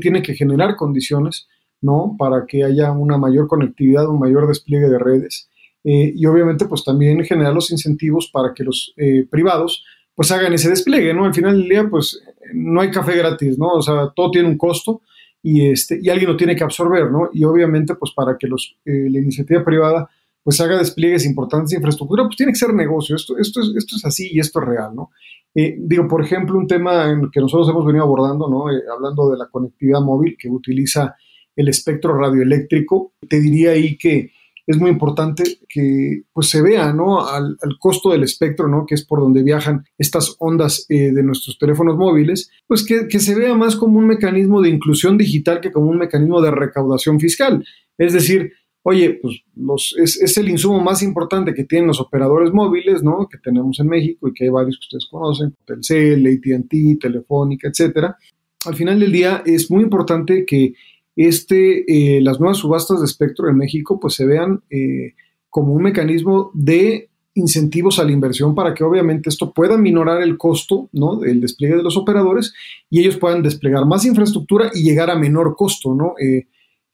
tiene 0.00 0.22
que 0.22 0.34
generar 0.34 0.74
condiciones, 0.76 1.48
¿no? 1.82 2.16
Para 2.18 2.46
que 2.46 2.64
haya 2.64 2.92
una 2.92 3.18
mayor 3.18 3.46
conectividad, 3.46 4.08
un 4.08 4.20
mayor 4.20 4.48
despliegue 4.48 4.88
de 4.88 4.98
redes. 4.98 5.50
y 5.84 6.24
obviamente, 6.26 6.66
pues 6.66 6.84
también 6.84 7.24
generar 7.24 7.52
los 7.52 7.72
incentivos 7.72 8.30
para 8.32 8.54
que 8.54 8.62
los 8.62 8.94
privados, 9.30 9.84
pues 10.14 10.30
hagan 10.30 10.52
ese 10.52 10.70
despliegue, 10.70 11.14
¿no? 11.14 11.24
Al 11.24 11.34
final 11.34 11.58
del 11.58 11.68
día, 11.68 11.88
pues 11.88 12.22
no 12.54 12.80
hay 12.80 12.90
café 12.90 13.16
gratis, 13.16 13.58
¿no? 13.58 13.68
O 13.74 13.82
sea, 13.82 14.12
todo 14.14 14.30
tiene 14.30 14.48
un 14.48 14.58
costo 14.58 15.02
y, 15.42 15.68
este, 15.68 15.98
y 16.02 16.08
alguien 16.08 16.30
lo 16.30 16.36
tiene 16.36 16.54
que 16.54 16.64
absorber, 16.64 17.10
¿no? 17.10 17.30
Y 17.32 17.44
obviamente, 17.44 17.94
pues 17.94 18.12
para 18.12 18.36
que 18.38 18.46
los, 18.46 18.76
eh, 18.84 19.08
la 19.10 19.18
iniciativa 19.18 19.64
privada 19.64 20.08
pues 20.44 20.60
haga 20.60 20.78
despliegues 20.78 21.24
importantes 21.24 21.70
de 21.70 21.76
infraestructura, 21.76 22.24
pues 22.24 22.36
tiene 22.36 22.52
que 22.52 22.58
ser 22.58 22.74
negocio, 22.74 23.14
esto, 23.14 23.38
esto, 23.38 23.60
es, 23.60 23.72
esto 23.76 23.96
es 23.96 24.04
así 24.04 24.30
y 24.32 24.40
esto 24.40 24.60
es 24.60 24.66
real, 24.66 24.94
¿no? 24.94 25.10
Eh, 25.54 25.76
digo, 25.78 26.08
por 26.08 26.24
ejemplo, 26.24 26.58
un 26.58 26.66
tema 26.66 27.10
en 27.10 27.30
que 27.30 27.40
nosotros 27.40 27.68
hemos 27.68 27.86
venido 27.86 28.04
abordando, 28.04 28.48
¿no? 28.48 28.70
Eh, 28.70 28.82
hablando 28.92 29.30
de 29.30 29.38
la 29.38 29.48
conectividad 29.48 30.00
móvil 30.00 30.36
que 30.38 30.48
utiliza 30.48 31.14
el 31.54 31.68
espectro 31.68 32.18
radioeléctrico, 32.18 33.12
te 33.28 33.38
diría 33.38 33.72
ahí 33.72 33.96
que 33.96 34.32
es 34.66 34.78
muy 34.78 34.90
importante 34.90 35.42
que 35.68 36.22
pues, 36.32 36.48
se 36.48 36.62
vea 36.62 36.92
¿no? 36.92 37.26
al, 37.26 37.56
costo 37.78 38.10
del 38.10 38.22
espectro, 38.22 38.68
¿no? 38.68 38.86
que 38.86 38.94
es 38.94 39.04
por 39.04 39.20
donde 39.20 39.42
viajan 39.42 39.84
estas 39.98 40.36
ondas 40.38 40.86
eh, 40.88 41.12
de 41.12 41.22
nuestros 41.22 41.58
teléfonos 41.58 41.96
móviles, 41.96 42.50
pues 42.66 42.84
que, 42.84 43.08
se 43.18 43.34
vea 43.34 43.54
más 43.54 43.76
como 43.76 43.98
un 43.98 44.06
mecanismo 44.06 44.60
de 44.62 44.68
inclusión 44.68 45.18
digital 45.18 45.60
que 45.60 45.72
como 45.72 45.90
un 45.90 45.98
mecanismo 45.98 46.40
de 46.40 46.50
recaudación 46.50 47.18
fiscal. 47.18 47.64
Es 47.98 48.12
decir, 48.12 48.52
oye, 48.82 49.18
pues 49.20 49.42
los, 49.56 49.94
es, 49.98 50.36
el 50.36 50.48
insumo 50.48 50.80
más 50.80 51.02
importante 51.02 51.54
que 51.54 51.64
tienen 51.64 51.88
los 51.88 52.00
operadores 52.00 52.52
móviles, 52.52 53.02
¿no? 53.02 53.28
Que 53.30 53.38
tenemos 53.38 53.78
en 53.80 53.88
México 53.88 54.28
y 54.28 54.32
que 54.32 54.44
hay 54.44 54.50
varios 54.50 54.76
que 54.76 54.84
ustedes 54.86 55.06
conocen, 55.10 55.54
Telcel, 55.64 56.26
AT&T, 56.26 56.98
Telefónica, 57.00 57.68
etcétera. 57.68 58.16
Al 58.64 58.74
final 58.74 59.00
del 59.00 59.12
día 59.12 59.42
es 59.44 59.70
muy 59.70 59.82
importante 59.82 60.44
que 60.46 60.74
este, 61.16 62.16
eh, 62.16 62.20
las 62.20 62.40
nuevas 62.40 62.58
subastas 62.58 63.00
de 63.00 63.06
espectro 63.06 63.48
en 63.48 63.56
México 63.56 64.00
pues 64.00 64.14
se 64.14 64.24
vean 64.24 64.62
eh, 64.70 65.14
como 65.50 65.74
un 65.74 65.82
mecanismo 65.82 66.50
de 66.54 67.10
incentivos 67.34 67.98
a 67.98 68.04
la 68.04 68.12
inversión 68.12 68.54
para 68.54 68.74
que 68.74 68.84
obviamente 68.84 69.28
esto 69.28 69.52
pueda 69.52 69.76
minorar 69.78 70.22
el 70.22 70.36
costo 70.36 70.88
¿no? 70.92 71.16
del 71.16 71.40
despliegue 71.40 71.76
de 71.76 71.82
los 71.82 71.96
operadores 71.96 72.52
y 72.90 73.00
ellos 73.00 73.16
puedan 73.16 73.42
desplegar 73.42 73.86
más 73.86 74.04
infraestructura 74.04 74.70
y 74.74 74.82
llegar 74.82 75.10
a 75.10 75.18
menor 75.18 75.56
costo 75.56 75.94
¿no? 75.94 76.14
Eh, 76.20 76.46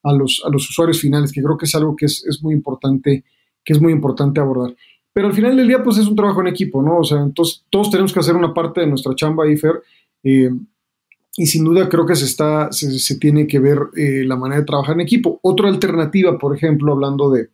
a, 0.03 0.13
los, 0.13 0.43
a 0.45 0.51
los 0.51 0.69
usuarios 0.69 1.01
finales, 1.01 1.33
que 1.33 1.43
creo 1.43 1.57
que 1.57 1.67
es 1.67 1.75
algo 1.75 1.97
que 1.97 2.07
es, 2.07 2.25
es, 2.27 2.43
muy 2.43 2.55
importante, 2.55 3.25
que 3.65 3.73
es 3.73 3.81
muy 3.81 3.93
importante 3.93 4.41
abordar. 4.41 4.75
Pero 5.13 5.27
al 5.27 5.35
final 5.35 5.57
del 5.57 5.67
día, 5.67 5.83
pues 5.83 5.99
es 5.99 6.07
un 6.07 6.15
trabajo 6.15 6.41
en 6.41 6.47
equipo, 6.47 6.81
¿no? 6.83 6.99
O 6.99 7.05
sea, 7.05 7.21
entonces 7.21 7.65
todos 7.69 7.91
tenemos 7.91 8.13
que 8.13 8.21
hacer 8.21 8.37
una 8.37 8.55
parte 8.55 8.81
de 8.81 8.87
nuestra 8.87 9.15
chamba, 9.17 9.51
IFER, 9.51 9.83
y 11.39 11.47
sin 11.47 11.63
duda 11.63 11.89
creo 11.89 12.05
que 12.05 12.17
se, 12.17 12.25
está, 12.25 12.69
se, 12.73 13.19
tiene 13.19 13.47
que 13.47 13.61
ver 13.61 13.79
eh, 13.97 14.25
la 14.25 14.35
manera 14.35 14.61
de 14.61 14.67
trabajar 14.67 14.97
en 14.97 15.03
equipo. 15.03 15.39
Otra 15.43 15.69
alternativa, 15.69 16.37
por 16.37 16.57
ejemplo, 16.57 16.93
hablando 16.93 17.31
de, 17.31 17.51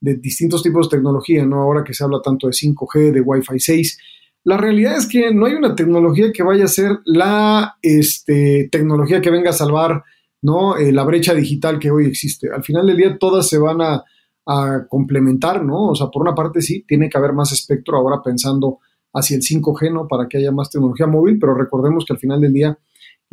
distintos 0.00 0.62
tipos 0.62 0.88
de 0.88 0.98
tecnología, 0.98 1.44
¿no? 1.44 1.60
ahora 1.60 1.82
que 1.82 1.94
se 1.94 2.04
habla 2.04 2.20
tanto 2.22 2.46
de 2.46 2.52
5G, 2.52 3.10
de 3.10 3.20
Wi-Fi 3.20 3.58
6, 3.58 3.98
la 4.44 4.56
realidad 4.56 4.96
es 4.96 5.08
que 5.08 5.34
no 5.34 5.46
hay 5.46 5.54
una 5.54 5.74
tecnología 5.74 6.30
que 6.30 6.44
vaya 6.44 6.64
a 6.64 6.68
ser 6.68 7.00
la 7.06 7.76
este, 7.82 8.68
tecnología 8.70 9.20
que 9.20 9.30
venga 9.30 9.50
a 9.50 9.54
salvar 9.54 10.04
¿no? 10.42 10.76
Eh, 10.76 10.92
la 10.92 11.02
brecha 11.02 11.34
digital 11.34 11.80
que 11.80 11.90
hoy 11.90 12.06
existe. 12.06 12.50
Al 12.54 12.62
final 12.62 12.86
del 12.86 12.98
día 12.98 13.18
todas 13.18 13.48
se 13.48 13.58
van 13.58 13.80
a, 13.80 14.04
a 14.46 14.86
complementar, 14.88 15.64
¿no? 15.64 15.88
O 15.88 15.94
sea, 15.96 16.08
por 16.08 16.22
una 16.22 16.34
parte 16.34 16.60
sí, 16.60 16.84
tiene 16.86 17.08
que 17.08 17.18
haber 17.18 17.32
más 17.32 17.50
espectro 17.50 17.96
ahora 17.96 18.22
pensando 18.22 18.78
hacia 19.12 19.36
el 19.36 19.42
5G, 19.42 19.92
¿no? 19.92 20.06
Para 20.06 20.28
que 20.28 20.36
haya 20.36 20.52
más 20.52 20.70
tecnología 20.70 21.06
móvil, 21.06 21.38
pero 21.40 21.54
recordemos 21.54 22.04
que 22.04 22.12
al 22.12 22.18
final 22.18 22.40
del 22.42 22.52
día 22.52 22.78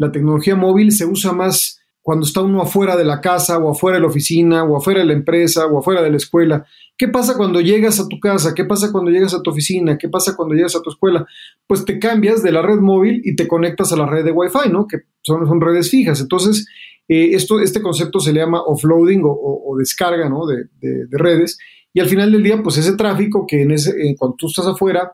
la 0.02 0.12
tecnología 0.12 0.56
móvil 0.56 0.92
se 0.92 1.06
usa 1.06 1.32
más 1.32 1.80
cuando 2.02 2.26
está 2.26 2.42
uno 2.42 2.60
afuera 2.60 2.98
de 2.98 3.06
la 3.06 3.22
casa 3.22 3.60
o 3.60 3.70
afuera 3.70 3.98
de 3.98 4.02
la 4.02 4.08
oficina 4.08 4.64
o 4.64 4.76
afuera 4.76 5.02
de 5.02 5.06
la 5.06 5.14
empresa 5.14 5.68
o 5.68 5.78
afuera 5.78 6.02
de 6.02 6.10
la 6.10 6.18
escuela. 6.18 6.66
¿Qué 6.98 7.08
pasa 7.08 7.38
cuando 7.38 7.62
llegas 7.62 8.00
a 8.00 8.08
tu 8.08 8.20
casa? 8.20 8.56
¿Qué 8.56 8.66
pasa 8.66 8.92
cuando 8.92 9.12
llegas 9.12 9.36
a 9.36 9.44
tu 9.44 9.52
oficina? 9.52 10.00
¿Qué 10.00 10.10
pasa 10.10 10.36
cuando 10.36 10.56
llegas 10.56 10.76
a 10.76 10.82
tu 10.82 10.90
escuela? 10.90 11.28
Pues 11.68 11.86
te 11.86 12.00
cambias 12.00 12.42
de 12.42 12.52
la 12.52 12.64
red 12.64 12.80
móvil 12.80 13.22
y 13.24 13.36
te 13.36 13.48
conectas 13.48 13.94
a 13.94 13.96
la 13.96 14.08
red 14.08 14.26
de 14.26 14.32
Wi-Fi, 14.32 14.72
¿no? 14.72 14.88
Que 14.88 15.02
son, 15.22 15.46
son 15.46 15.62
redes 15.62 15.92
fijas. 15.92 16.20
Entonces, 16.20 16.66
eh, 17.08 17.36
esto, 17.36 17.60
este 17.60 17.80
concepto 17.80 18.20
se 18.20 18.34
le 18.34 18.40
llama 18.40 18.64
offloading 18.64 19.22
o, 19.24 19.76
descarga, 19.78 20.28
¿no? 20.28 20.48
De, 20.48 20.66
redes. 21.12 21.60
Y 21.94 22.00
al 22.00 22.08
final 22.08 22.32
del 22.32 22.42
día, 22.42 22.64
pues 22.64 22.78
ese 22.78 22.96
tráfico 22.96 23.46
que 23.48 23.62
en 23.62 23.72
ese, 23.72 23.92
eh, 23.92 24.16
cuando 24.18 24.36
tú 24.36 24.48
estás 24.48 24.66
afuera, 24.66 25.14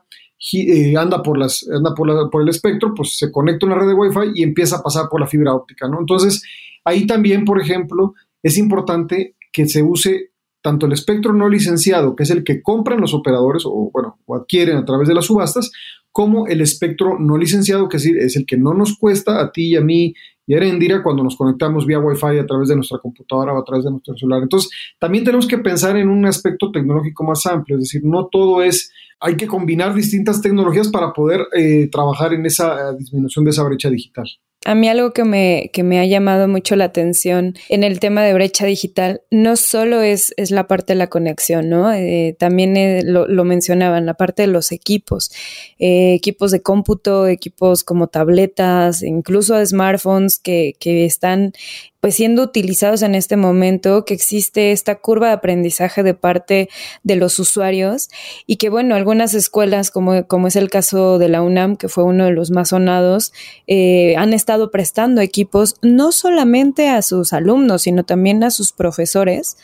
eh, 0.52 0.96
anda, 0.96 1.22
por, 1.22 1.38
las, 1.38 1.66
anda 1.68 1.94
por, 1.94 2.42
el 2.42 2.48
espectro, 2.48 2.94
pues 2.94 3.16
se 3.18 3.32
conecta 3.32 3.66
una 3.66 3.76
red 3.76 3.88
de 3.88 3.94
Wi-Fi 3.94 4.32
y 4.34 4.42
empieza 4.42 4.76
a 4.76 4.82
pasar 4.82 5.08
por 5.08 5.20
la 5.20 5.26
fibra 5.26 5.54
óptica, 5.54 5.88
¿no? 5.88 5.98
Entonces, 6.00 6.42
ahí 6.84 7.06
también, 7.06 7.44
por 7.44 7.60
ejemplo, 7.60 8.14
es 8.42 8.56
importante 8.56 9.36
que 9.52 9.66
se 9.66 9.82
use 9.82 10.30
tanto 10.62 10.86
el 10.86 10.92
espectro 10.92 11.32
no 11.32 11.48
licenciado, 11.48 12.14
que 12.14 12.22
es 12.22 12.30
el 12.30 12.44
que 12.44 12.62
compran 12.62 13.00
los 13.00 13.14
operadores 13.14 13.64
o, 13.66 13.90
bueno, 13.92 14.18
o 14.26 14.36
adquieren 14.36 14.76
a 14.76 14.84
través 14.84 15.08
de 15.08 15.14
las 15.14 15.26
subastas, 15.26 15.70
como 16.10 16.46
el 16.46 16.60
espectro 16.60 17.18
no 17.18 17.36
licenciado, 17.36 17.88
que 17.88 17.96
es 17.96 18.36
el 18.36 18.46
que 18.46 18.56
no 18.56 18.74
nos 18.74 18.96
cuesta 18.96 19.40
a 19.40 19.52
ti 19.52 19.68
y 19.68 19.76
a 19.76 19.80
mí 19.80 20.14
y 20.48 20.54
Erendira 20.54 21.02
cuando 21.02 21.22
nos 21.22 21.36
conectamos 21.36 21.86
vía 21.86 22.00
Wi-Fi 22.00 22.38
a 22.38 22.46
través 22.46 22.70
de 22.70 22.74
nuestra 22.74 22.98
computadora 22.98 23.52
o 23.52 23.58
a 23.60 23.64
través 23.64 23.84
de 23.84 23.90
nuestro 23.90 24.16
celular. 24.16 24.42
Entonces, 24.42 24.70
también 24.98 25.22
tenemos 25.22 25.46
que 25.46 25.58
pensar 25.58 25.96
en 25.98 26.08
un 26.08 26.24
aspecto 26.24 26.72
tecnológico 26.72 27.22
más 27.22 27.44
amplio, 27.46 27.76
es 27.76 27.84
decir, 27.84 28.00
no 28.02 28.26
todo 28.26 28.62
es 28.62 28.90
hay 29.20 29.36
que 29.36 29.46
combinar 29.46 29.94
distintas 29.94 30.40
tecnologías 30.40 30.88
para 30.88 31.12
poder 31.12 31.46
eh, 31.52 31.88
trabajar 31.90 32.32
en 32.32 32.46
esa 32.46 32.92
disminución 32.94 33.44
de 33.44 33.50
esa 33.50 33.64
brecha 33.64 33.90
digital. 33.90 34.26
A 34.64 34.74
mí 34.74 34.88
algo 34.88 35.12
que 35.12 35.24
me, 35.24 35.70
que 35.72 35.82
me 35.82 36.00
ha 36.00 36.04
llamado 36.04 36.48
mucho 36.48 36.74
la 36.74 36.84
atención 36.84 37.54
en 37.68 37.84
el 37.84 38.00
tema 38.00 38.22
de 38.22 38.34
brecha 38.34 38.66
digital 38.66 39.22
no 39.30 39.56
solo 39.56 40.02
es, 40.02 40.34
es 40.36 40.50
la 40.50 40.66
parte 40.66 40.92
de 40.92 40.98
la 40.98 41.06
conexión, 41.06 41.70
¿no? 41.70 41.92
Eh, 41.92 42.36
también 42.38 42.76
eh, 42.76 43.02
lo, 43.04 43.44
mencionaban, 43.44 44.04
la 44.04 44.14
parte 44.14 44.42
de 44.42 44.48
los 44.48 44.72
equipos, 44.72 45.30
equipos 45.78 46.50
de 46.50 46.60
cómputo, 46.60 47.28
equipos 47.28 47.84
como 47.84 48.08
tabletas, 48.08 49.02
incluso 49.02 49.64
smartphones 49.64 50.38
que, 50.38 50.74
que 50.80 51.04
están 51.04 51.52
pues 52.00 52.14
siendo 52.14 52.42
utilizados 52.42 53.02
en 53.02 53.14
este 53.14 53.36
momento, 53.36 54.04
que 54.04 54.14
existe 54.14 54.72
esta 54.72 54.96
curva 54.96 55.28
de 55.28 55.32
aprendizaje 55.34 56.02
de 56.02 56.14
parte 56.14 56.68
de 57.02 57.16
los 57.16 57.38
usuarios 57.38 58.08
y 58.46 58.56
que 58.56 58.68
bueno, 58.68 58.94
algunas 58.94 59.34
escuelas, 59.34 59.90
como, 59.90 60.26
como 60.26 60.46
es 60.46 60.56
el 60.56 60.70
caso 60.70 61.18
de 61.18 61.28
la 61.28 61.42
UNAM, 61.42 61.76
que 61.76 61.88
fue 61.88 62.04
uno 62.04 62.24
de 62.24 62.32
los 62.32 62.50
más 62.50 62.68
sonados, 62.68 63.32
eh, 63.66 64.14
han 64.16 64.32
estado 64.32 64.70
prestando 64.70 65.20
equipos 65.20 65.74
no 65.82 66.12
solamente 66.12 66.88
a 66.88 67.02
sus 67.02 67.32
alumnos, 67.32 67.82
sino 67.82 68.04
también 68.04 68.44
a 68.44 68.50
sus 68.50 68.72
profesores, 68.72 69.56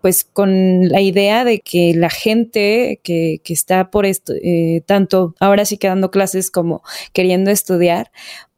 pues 0.00 0.24
con 0.24 0.88
la 0.88 1.00
idea 1.00 1.44
de 1.44 1.60
que 1.60 1.92
la 1.94 2.10
gente 2.10 3.00
que, 3.02 3.40
que 3.44 3.52
está 3.52 3.90
por 3.90 4.06
esto, 4.06 4.32
eh, 4.42 4.82
tanto 4.86 5.34
ahora 5.40 5.64
sí 5.64 5.76
quedando 5.76 6.10
clases 6.10 6.50
como 6.50 6.82
queriendo 7.12 7.50
estudiar, 7.50 8.10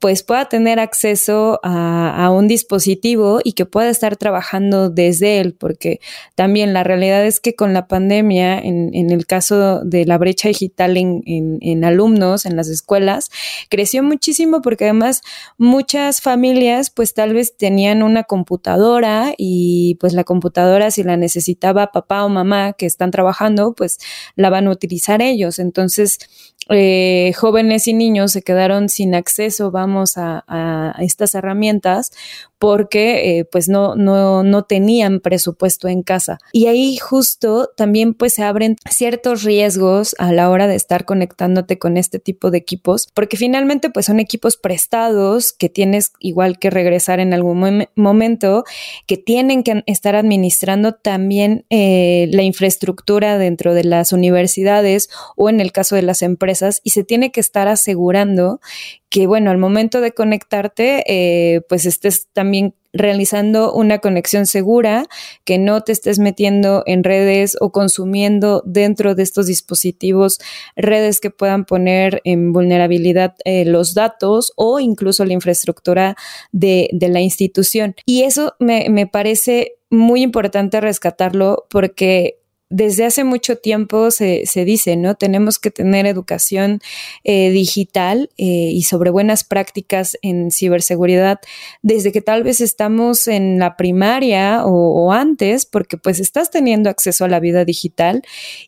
pues 0.05 0.23
pueda 0.23 0.51
tener 0.51 0.81
acceso 0.81 1.61
a, 1.63 2.29
un 2.31 2.47
dispositivo 2.47 3.41
y 3.43 3.55
que 3.55 3.65
pueda 3.65 3.89
estar 3.89 4.19
trabajando 4.19 4.91
desde 4.91 5.41
él, 5.41 5.55
porque 5.55 5.99
también 6.35 6.75
la 6.75 6.85
realidad 6.85 7.25
es 7.25 7.41
que 7.41 7.55
con 7.55 7.73
la 7.73 7.89
pandemia, 7.89 8.59
en, 8.59 8.93
el 8.93 9.25
caso 9.25 9.83
de 9.83 10.05
la 10.05 10.19
brecha 10.19 10.49
digital 10.49 10.99
en, 10.99 11.85
alumnos, 11.87 12.45
en 12.45 12.55
las 12.55 12.69
escuelas, 12.69 13.31
creció 13.71 14.03
muchísimo 14.03 14.61
porque 14.61 14.85
además 14.85 15.23
muchas 15.57 16.21
familias 16.21 16.91
pues 16.91 17.15
tal 17.15 17.33
vez 17.33 17.57
tenían 17.57 18.03
una 18.03 18.25
computadora 18.25 19.33
y 19.39 19.97
pues 20.01 20.13
la 20.13 20.25
computadora 20.25 20.91
si 20.91 21.03
la 21.03 21.17
necesitaba 21.17 21.93
papá 21.93 22.27
o 22.27 22.29
mamá 22.29 22.75
que 22.75 22.85
están 22.85 23.11
trabajando, 23.11 23.73
pues 23.73 24.01
la 24.37 24.51
van 24.51 24.67
a 24.67 24.71
utilizar 24.71 25.23
ellos. 25.23 25.59
Entonces, 25.59 26.19
eh, 26.71 27.33
jóvenes 27.37 27.87
y 27.89 27.93
niños 27.93 28.33
se 28.33 28.43
quedaron 28.43 28.89
sin 28.89 29.15
acceso, 29.15 29.71
vamos, 29.71 30.15
a, 30.17 30.95
estas 30.99 31.35
herramientas 31.35 32.13
porque 32.59 33.39
eh, 33.39 33.45
pues 33.45 33.69
no, 33.69 33.95
no, 33.95 34.43
no 34.43 34.63
tenían 34.63 35.21
presupuesto 35.21 35.87
en 35.89 36.03
casa. 36.03 36.39
Y 36.53 36.67
ahí 36.67 36.97
justo 36.97 37.69
también 37.77 38.15
pues 38.15 38.33
se 38.35 38.43
abren 38.43 38.77
ciertos 38.89 39.43
riesgos 39.43 40.17
a 40.19 40.33
la 40.33 40.49
hora 40.49 40.67
de 40.67 40.75
estar 40.75 41.05
conectándote 41.05 41.79
con 41.79 41.99
este 41.99 42.19
tipo 42.19 42.51
de 42.51 42.59
equipos, 42.59 43.09
porque 43.13 43.37
finalmente 43.37 43.91
pues 43.91 44.07
son 44.07 44.19
equipos 44.19 44.57
prestados 44.57 45.53
que 45.53 45.69
tienes 45.69 46.13
igual 46.21 46.59
que 46.59 46.71
regresar 46.71 47.21
en 47.21 47.35
algún 47.35 47.87
momento, 47.97 48.65
que 49.07 49.19
tienen 49.19 49.63
que 49.63 49.83
estar 49.87 50.17
administrando 50.17 50.95
también 50.95 51.67
eh, 51.69 52.29
la 52.33 52.43
infraestructura 52.45 53.37
dentro 53.37 53.75
de 53.75 53.85
las 53.85 54.13
universidades 54.13 55.11
o 55.37 55.51
en 55.51 55.61
el 55.61 55.71
caso 55.71 55.97
de 55.97 56.03
las 56.03 56.23
empresas 56.23 56.54
y 56.83 56.91
se 56.91 57.05
tiene 57.05 57.33
que 57.33 57.41
estar 57.41 57.69
asegurando 57.69 58.61
que, 59.09 59.27
bueno, 59.27 59.51
al 59.51 59.59
momento 59.59 60.01
de 60.01 60.13
conectarte, 60.13 61.05
eh, 61.07 61.61
pues 61.69 61.87
estés 61.87 62.29
también 62.33 62.75
realizando 62.93 63.73
una 63.73 63.99
conexión 63.99 64.47
segura, 64.47 65.07
que 65.45 65.59
no 65.59 65.83
te 65.83 65.93
estés 65.93 66.19
metiendo 66.19 66.85
en 66.87 67.05
redes 67.05 67.57
o 67.61 67.73
consumiendo 67.73 68.63
dentro 68.65 69.15
de 69.15 69.25
estos 69.25 69.47
dispositivos 69.47 70.39
redes 70.77 71.21
que 71.21 71.31
puedan 71.31 71.65
poner 71.65 72.23
en 72.25 72.53
vulnerabilidad 72.53 73.35
eh, 73.45 73.65
los 73.65 73.95
datos 73.95 74.53
o 74.57 74.81
incluso 74.81 75.25
la 75.25 75.33
infraestructura 75.33 76.17
de, 76.53 76.89
de 76.93 77.09
la 77.09 77.21
institución. 77.21 77.97
Y 78.07 78.23
eso 78.23 78.55
me, 78.61 78.89
me 78.91 79.07
parece 79.07 79.75
muy 79.91 80.23
importante 80.23 80.81
rescatarlo 80.81 81.67
porque 81.69 82.39
desde 82.75 83.05
hace 83.05 83.23
mucho 83.23 83.57
tiempo 83.57 84.11
se, 84.11 84.47
se, 84.47 84.65
dice, 84.65 84.97
¿no? 84.97 85.15
Tenemos 85.15 85.61
que 85.61 85.71
tener 85.71 86.07
educación 86.07 86.81
eh, 87.23 87.51
digital 87.51 88.31
eh, 88.37 88.47
y 88.73 88.83
sobre 88.83 89.11
buenas 89.11 89.45
prácticas 89.45 90.19
en 90.23 90.51
ciberseguridad 90.51 91.39
desde 91.83 92.11
que 92.11 92.21
tal 92.21 92.43
vez 92.43 92.61
estamos 92.61 93.29
en 93.29 93.61
la 93.61 93.77
primaria 93.77 94.65
o, 94.67 95.13
antes, 95.13 95.67
porque 95.67 95.99
pues 95.99 96.19
estás 96.19 96.51
teniendo 96.51 96.91
acceso 96.91 97.25
a 97.25 97.29
la 97.29 97.39
vida 97.39 97.65
digital 97.65 98.23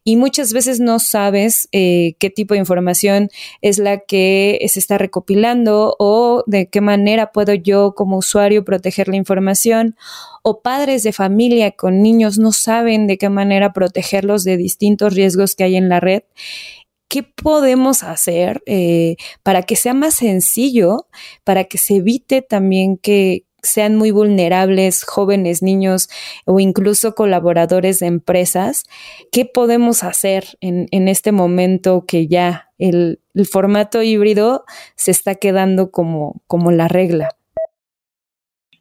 y 0.04 0.14
muchas 0.14 0.52
veces 0.52 0.78
no 0.78 1.00
sabes 1.00 1.68
eh, 1.72 2.14
qué 2.20 2.30
tipo 2.30 2.54
de 2.54 2.60
información 2.60 3.28
es 3.60 3.78
la 3.78 3.98
que 3.98 4.64
se 4.68 4.78
está 4.78 4.98
recopilando 4.98 5.96
o 5.98 6.44
de 6.46 6.68
qué 6.68 6.80
manera 6.80 7.32
puedo 7.32 7.54
yo 7.54 7.94
como 7.96 8.18
usuario 8.18 8.64
proteger 8.64 9.08
la 9.08 9.16
información 9.16 9.96
o 10.48 10.60
padres 10.60 11.02
de 11.02 11.12
familia 11.12 11.72
con 11.72 12.02
niños 12.02 12.38
no 12.38 12.52
saben 12.52 13.08
de 13.08 13.18
qué 13.18 13.28
manera 13.28 13.72
protegerlos 13.97 14.45
de 14.45 14.59
distintos 14.59 15.15
riesgos 15.15 15.55
que 15.55 15.65
hay 15.65 15.76
en 15.76 15.88
la 15.88 16.00
red. 16.00 16.23
¿Qué 17.09 17.23
podemos 17.23 18.03
hacer 18.03 18.62
eh, 18.67 19.17
para 19.43 19.62
que 19.62 19.76
sea 19.76 19.95
más 19.95 20.15
sencillo, 20.15 21.07
para 21.45 21.65
que 21.65 21.79
se 21.79 21.97
evite 21.97 22.43
también 22.43 22.99
que 22.99 23.45
sean 23.62 23.97
muy 23.97 24.11
vulnerables 24.11 25.03
jóvenes, 25.05 25.62
niños 25.62 26.09
o 26.45 26.61
incluso 26.61 27.15
colaboradores 27.15 28.00
de 28.00 28.07
empresas? 28.07 28.85
¿Qué 29.33 29.47
podemos 29.47 30.05
hacer 30.05 30.59
en, 30.61 31.09
este 31.09 31.33
momento 31.33 32.05
que 32.07 32.26
ya 32.26 32.71
el, 32.79 33.21
formato 33.50 34.03
híbrido 34.03 34.65
se 34.95 35.11
está 35.11 35.37
quedando 35.37 35.91
como, 35.91 36.43
como 36.47 36.71
la 36.71 36.88
regla? 36.88 37.31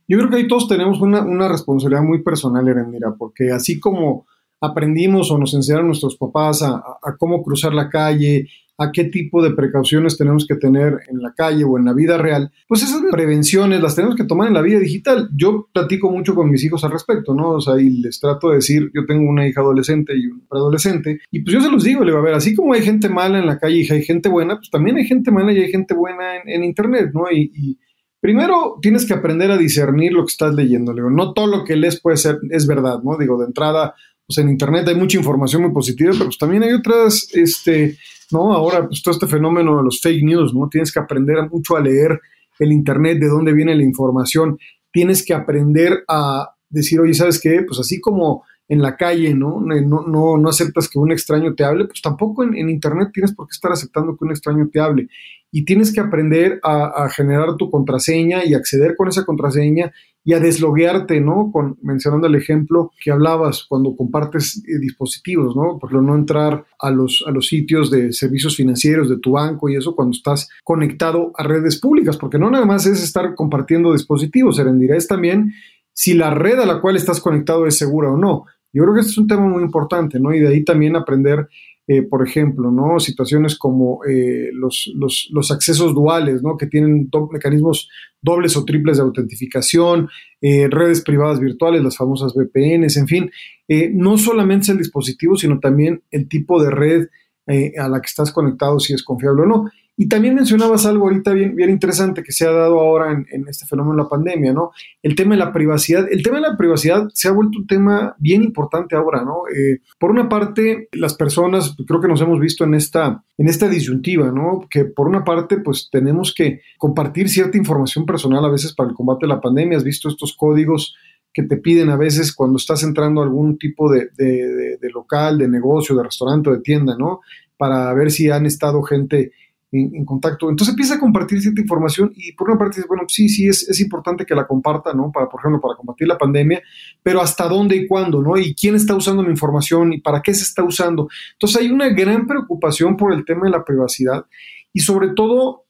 Yo 0.07 0.17
creo 0.17 0.29
que 0.29 0.35
ahí 0.37 0.47
todos 0.47 0.67
tenemos 0.67 0.99
una, 0.99 1.21
una 1.21 1.47
responsabilidad 1.47 2.03
muy 2.03 2.21
personal, 2.21 2.67
Erendira, 2.67 3.15
porque 3.17 3.51
así 3.51 3.79
como 3.79 4.25
aprendimos 4.61 5.31
o 5.31 5.37
nos 5.37 5.53
enseñaron 5.53 5.87
nuestros 5.87 6.17
papás 6.17 6.61
a, 6.63 6.81
cómo 7.17 7.43
cruzar 7.43 7.73
la 7.73 7.89
calle, 7.89 8.47
a 8.77 8.91
qué 8.91 9.05
tipo 9.05 9.41
de 9.41 9.51
precauciones 9.51 10.17
tenemos 10.17 10.45
que 10.45 10.55
tener 10.55 10.99
en 11.07 11.21
la 11.21 11.33
calle 11.33 11.63
o 11.63 11.77
en 11.77 11.85
la 11.85 11.93
vida 11.93 12.17
real, 12.17 12.51
pues 12.67 12.83
esas 12.83 13.01
prevenciones 13.09 13.81
las 13.81 13.95
tenemos 13.95 14.15
que 14.15 14.25
tomar 14.25 14.49
en 14.49 14.53
la 14.53 14.61
vida 14.61 14.79
digital. 14.79 15.29
Yo 15.35 15.69
platico 15.71 16.11
mucho 16.11 16.35
con 16.35 16.49
mis 16.49 16.63
hijos 16.63 16.83
al 16.83 16.91
respecto, 16.91 17.33
¿no? 17.33 17.51
O 17.51 17.61
sea, 17.61 17.79
y 17.79 17.89
les 17.89 18.19
trato 18.19 18.49
de 18.49 18.55
decir, 18.55 18.91
yo 18.93 19.05
tengo 19.05 19.29
una 19.29 19.47
hija 19.47 19.61
adolescente 19.61 20.13
y 20.17 20.27
un 20.27 20.45
preadolescente, 20.47 21.21
y 21.31 21.41
pues 21.41 21.53
yo 21.53 21.61
se 21.61 21.71
los 21.71 21.83
digo, 21.83 22.03
le 22.03 22.11
va 22.11 22.19
a 22.19 22.23
ver, 22.23 22.33
así 22.33 22.53
como 22.53 22.73
hay 22.73 22.81
gente 22.81 23.07
mala 23.07 23.39
en 23.39 23.47
la 23.47 23.59
calle 23.59 23.81
y 23.81 23.91
hay 23.91 24.03
gente 24.03 24.27
buena, 24.27 24.57
pues 24.57 24.69
también 24.69 24.97
hay 24.97 25.05
gente 25.05 25.31
mala 25.31 25.53
y 25.53 25.59
hay 25.59 25.71
gente 25.71 25.93
buena 25.93 26.37
en, 26.45 26.63
Internet, 26.63 27.11
¿no? 27.13 27.31
Y, 27.31 27.51
y 27.55 27.77
Primero, 28.25 28.79
tienes 28.81 29.05
que 29.05 29.13
aprender 29.13 29.51
a 29.51 29.57
discernir 29.57 30.11
lo 30.11 30.23
que 30.25 30.31
estás 30.31 30.55
leyendo. 30.55 30.95
Digo, 30.95 31.11
no 31.11 31.33
todo 31.33 31.45
lo 31.45 31.63
que 31.63 31.75
lees 31.75 32.01
puede 32.01 32.17
ser, 32.17 32.39
es 32.49 32.65
verdad, 32.65 33.03
¿no? 33.03 33.19
Digo, 33.19 33.37
de 33.37 33.45
entrada, 33.45 33.93
pues 34.27 34.37
en 34.39 34.49
Internet 34.49 34.87
hay 34.87 34.95
mucha 34.95 35.17
información 35.17 35.61
muy 35.63 35.71
positiva, 35.71 36.11
pero 36.13 36.25
pues 36.25 36.37
también 36.37 36.63
hay 36.63 36.73
otras, 36.73 37.27
este, 37.33 37.97
¿no? 38.31 38.53
Ahora, 38.53 38.87
pues 38.87 39.01
todo 39.03 39.13
este 39.13 39.27
fenómeno 39.27 39.77
de 39.77 39.83
los 39.83 40.01
fake 40.01 40.23
news, 40.23 40.53
¿no? 40.53 40.67
Tienes 40.69 40.91
que 40.91 40.99
aprender 40.99 41.37
mucho 41.49 41.75
a 41.75 41.81
leer 41.81 42.19
el 42.59 42.71
Internet, 42.71 43.19
de 43.19 43.27
dónde 43.27 43.53
viene 43.53 43.75
la 43.75 43.83
información. 43.83 44.57
Tienes 44.91 45.23
que 45.25 45.33
aprender 45.33 46.03
a 46.07 46.49
decir, 46.69 46.99
oye, 46.99 47.13
¿sabes 47.13 47.39
qué? 47.39 47.63
Pues 47.67 47.79
así 47.79 47.99
como 47.99 48.43
en 48.67 48.81
la 48.81 48.95
calle, 48.97 49.33
¿no? 49.33 49.61
No, 49.61 50.37
no, 50.37 50.49
aceptas 50.49 50.89
que 50.89 50.97
un 50.97 51.11
extraño 51.11 51.53
te 51.53 51.63
hable, 51.63 51.85
pues 51.85 52.01
tampoco 52.01 52.43
en, 52.43 52.69
Internet 52.69 53.09
tienes 53.13 53.33
por 53.33 53.47
qué 53.47 53.51
estar 53.51 53.71
aceptando 53.71 54.17
que 54.17 54.25
un 54.25 54.31
extraño 54.31 54.69
te 54.71 54.79
hable. 54.79 55.07
Y 55.51 55.63
tienes 55.63 55.93
que 55.93 56.01
aprender 56.01 56.59
a, 56.63 57.07
generar 57.09 57.55
tu 57.55 57.69
contraseña 57.69 58.43
y 58.43 58.53
acceder 58.55 58.95
con 58.95 59.07
esa 59.07 59.23
contraseña 59.23 59.93
y 60.23 60.33
a 60.33 60.39
desloguearte, 60.39 61.21
¿no? 61.21 61.51
Con, 61.53 61.77
mencionando 61.83 62.27
el 62.27 62.35
ejemplo 62.35 62.91
que 63.01 63.11
hablabas 63.11 63.65
cuando 63.69 63.95
compartes 63.95 64.57
eh, 64.67 64.79
dispositivos, 64.79 65.55
¿no? 65.55 65.77
Por 65.77 65.93
no 65.93 66.15
entrar 66.15 66.65
a 66.79 66.89
los, 66.89 67.23
a 67.27 67.31
los 67.31 67.47
sitios 67.47 67.91
de 67.91 68.11
servicios 68.11 68.57
financieros 68.57 69.07
de 69.07 69.19
tu 69.19 69.33
banco 69.33 69.69
y 69.69 69.75
eso 69.75 69.95
cuando 69.95 70.17
estás 70.17 70.49
conectado 70.63 71.31
a 71.37 71.43
redes 71.43 71.79
públicas, 71.79 72.17
porque 72.17 72.39
no 72.39 72.49
nada 72.49 72.65
más 72.65 72.87
es 72.87 73.01
estar 73.03 73.35
compartiendo 73.35 73.93
dispositivos, 73.93 74.55
Serendira, 74.55 74.97
es 74.97 75.07
también 75.07 75.53
si 75.95 76.13
la 76.13 76.29
red 76.29 76.59
a 76.59 76.65
la 76.65 76.81
cual 76.81 76.97
estás 76.97 77.21
conectado 77.21 77.65
es 77.65 77.77
segura 77.77 78.11
o 78.11 78.17
no. 78.17 78.45
Yo 78.75 78.83
creo 78.83 78.93
que 78.93 78.99
este 78.99 79.11
es 79.11 79.17
un 79.17 79.27
tema 79.27 79.47
muy 79.47 79.63
importante, 79.63 80.19
¿no? 80.19 80.33
Y 80.33 80.39
de 80.39 80.49
ahí 80.49 80.63
también 80.63 80.95
aprender, 80.95 81.47
eh, 81.87 82.01
por 82.01 82.27
ejemplo, 82.27 82.69
¿no? 82.71 82.99
Situaciones 82.99 83.57
como 83.57 84.01
eh, 84.05 84.49
los, 84.53 84.91
los, 84.95 85.29
los, 85.31 85.49
accesos 85.51 85.95
duales, 85.95 86.43
¿no? 86.43 86.57
Que 86.57 86.67
tienen 86.67 87.09
mecanismos 87.31 87.89
dobles 88.21 88.57
o 88.57 88.65
triples 88.65 88.97
de 88.97 89.03
autentificación, 89.03 90.09
eh, 90.41 90.67
redes 90.69 91.01
privadas 91.01 91.39
virtuales, 91.39 91.83
las 91.83 91.95
famosas 91.95 92.33
VPNs, 92.33 92.97
en 92.97 93.07
fin. 93.07 93.31
Eh, 93.67 93.89
no 93.93 94.17
solamente 94.17 94.63
es 94.63 94.69
el 94.69 94.77
dispositivo, 94.79 95.37
sino 95.37 95.59
también 95.59 96.03
el 96.11 96.27
tipo 96.27 96.61
de 96.61 96.71
red 96.71 97.07
eh, 97.47 97.73
a 97.77 97.87
la 97.87 98.01
que 98.01 98.07
estás 98.07 98.31
conectado, 98.31 98.79
si 98.79 98.93
es 98.93 99.03
confiable 99.03 99.43
o 99.43 99.45
no. 99.45 99.71
Y 99.97 100.09
también 100.09 100.35
mencionabas 100.35 100.85
algo 100.85 101.05
ahorita 101.05 101.31
bien, 101.31 101.55
bien 101.55 101.69
interesante 101.69 102.21
que 102.21 102.33
se 102.33 102.45
ha 102.45 102.51
dado 102.51 102.81
ahora 102.81 103.13
en, 103.13 103.25
en, 103.31 103.47
este 103.47 103.65
fenómeno 103.65 103.95
de 103.95 104.03
la 104.03 104.09
pandemia, 104.09 104.51
¿no? 104.51 104.71
El 105.01 105.15
tema 105.15 105.35
de 105.35 105.39
la 105.39 105.53
privacidad. 105.53 106.05
El 106.11 106.21
tema 106.21 106.37
de 106.37 106.49
la 106.49 106.57
privacidad 106.57 107.07
se 107.13 107.29
ha 107.29 107.31
vuelto 107.31 107.59
un 107.59 107.67
tema 107.67 108.13
bien 108.19 108.43
importante 108.43 108.97
ahora, 108.97 109.23
¿no? 109.23 109.43
Eh, 109.47 109.79
por 109.97 110.11
una 110.11 110.27
parte, 110.27 110.89
las 110.91 111.13
personas, 111.13 111.77
creo 111.87 112.01
que 112.01 112.09
nos 112.09 112.19
hemos 112.19 112.41
visto 112.41 112.65
en 112.65 112.73
esta, 112.73 113.23
en 113.37 113.47
esta 113.47 113.69
disyuntiva, 113.69 114.31
¿no? 114.31 114.67
Que 114.69 114.83
por 114.83 115.07
una 115.07 115.23
parte, 115.23 115.59
pues 115.59 115.87
tenemos 115.89 116.33
que 116.35 116.59
compartir 116.77 117.29
cierta 117.29 117.57
información 117.57 118.05
personal 118.05 118.43
a 118.43 118.51
veces 118.51 118.73
para 118.73 118.89
el 118.89 118.95
combate 118.95 119.25
a 119.25 119.29
la 119.29 119.39
pandemia. 119.39 119.77
Has 119.77 119.85
visto 119.85 120.09
estos 120.09 120.35
códigos 120.35 120.93
que 121.33 121.43
te 121.43 121.55
piden 121.55 121.89
a 121.89 121.95
veces 121.95 122.33
cuando 122.35 122.57
estás 122.57 122.83
entrando 122.83 123.21
a 123.21 123.23
algún 123.23 123.57
tipo 123.57 123.89
de, 123.89 124.09
de, 124.17 124.25
de, 124.25 124.77
de 124.77 124.89
local, 124.89 125.37
de 125.37 125.47
negocio, 125.47 125.95
de 125.95 126.03
restaurante 126.03 126.49
o 126.49 126.53
de 126.53 126.61
tienda, 126.61 126.97
¿no? 126.97 127.21
Para 127.55 127.93
ver 127.93 128.11
si 128.11 128.29
han 128.29 128.45
estado 128.45 128.83
gente 128.83 129.31
en, 129.79 129.95
en, 129.95 130.05
contacto. 130.05 130.49
Entonces 130.49 130.73
empieza 130.73 130.95
a 130.95 130.99
compartir 130.99 131.41
cierta 131.41 131.61
información 131.61 132.11
y 132.15 132.31
por 132.33 132.49
una 132.49 132.57
parte 132.57 132.77
dice, 132.77 132.87
bueno, 132.87 133.03
sí, 133.07 133.29
sí, 133.29 133.47
es, 133.47 133.67
es, 133.67 133.79
importante 133.79 134.25
que 134.25 134.35
la 134.35 134.47
comparta, 134.47 134.93
¿no? 134.93 135.11
Para, 135.11 135.27
por 135.27 135.39
ejemplo, 135.39 135.59
para 135.59 135.75
combatir 135.75 136.07
la 136.07 136.17
pandemia, 136.17 136.61
pero 137.03 137.21
hasta 137.21 137.47
dónde 137.47 137.75
y 137.75 137.87
cuándo, 137.87 138.21
¿no? 138.21 138.37
Y 138.37 138.55
quién 138.55 138.75
está 138.75 138.95
usando 138.95 139.23
mi 139.23 139.29
información 139.29 139.93
y 139.93 140.01
para 140.01 140.21
qué 140.21 140.33
se 140.33 140.43
está 140.43 140.63
usando. 140.63 141.09
Entonces 141.33 141.61
hay 141.61 141.69
una 141.69 141.89
gran 141.89 142.27
preocupación 142.27 142.95
por 142.97 143.13
el 143.13 143.25
tema 143.25 143.45
de 143.45 143.51
la 143.51 143.63
privacidad 143.63 144.25
y 144.73 144.79
sobre 144.79 145.09
todo 145.09 145.65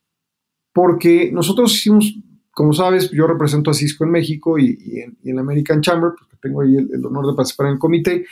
porque 0.73 1.31
nosotros 1.31 1.73
hicimos, 1.73 2.13
como 2.51 2.73
sabes, 2.73 3.09
yo 3.11 3.27
represento 3.27 3.71
a 3.71 3.73
Cisco 3.73 4.03
en 4.03 4.11
México 4.11 4.59
y, 4.59 4.77
y, 4.79 4.99
en, 4.99 5.17
y 5.23 5.29
en, 5.29 5.35
la 5.37 5.41
American 5.41 5.81
Chamber, 5.81 6.11
porque 6.17 6.35
tengo 6.41 6.61
ahí 6.61 6.75
el, 6.75 6.89
el 6.93 7.05
honor 7.05 7.27
de 7.27 7.33
participar 7.33 7.67
en 7.67 7.73
el 7.73 7.79
comité. 7.79 8.25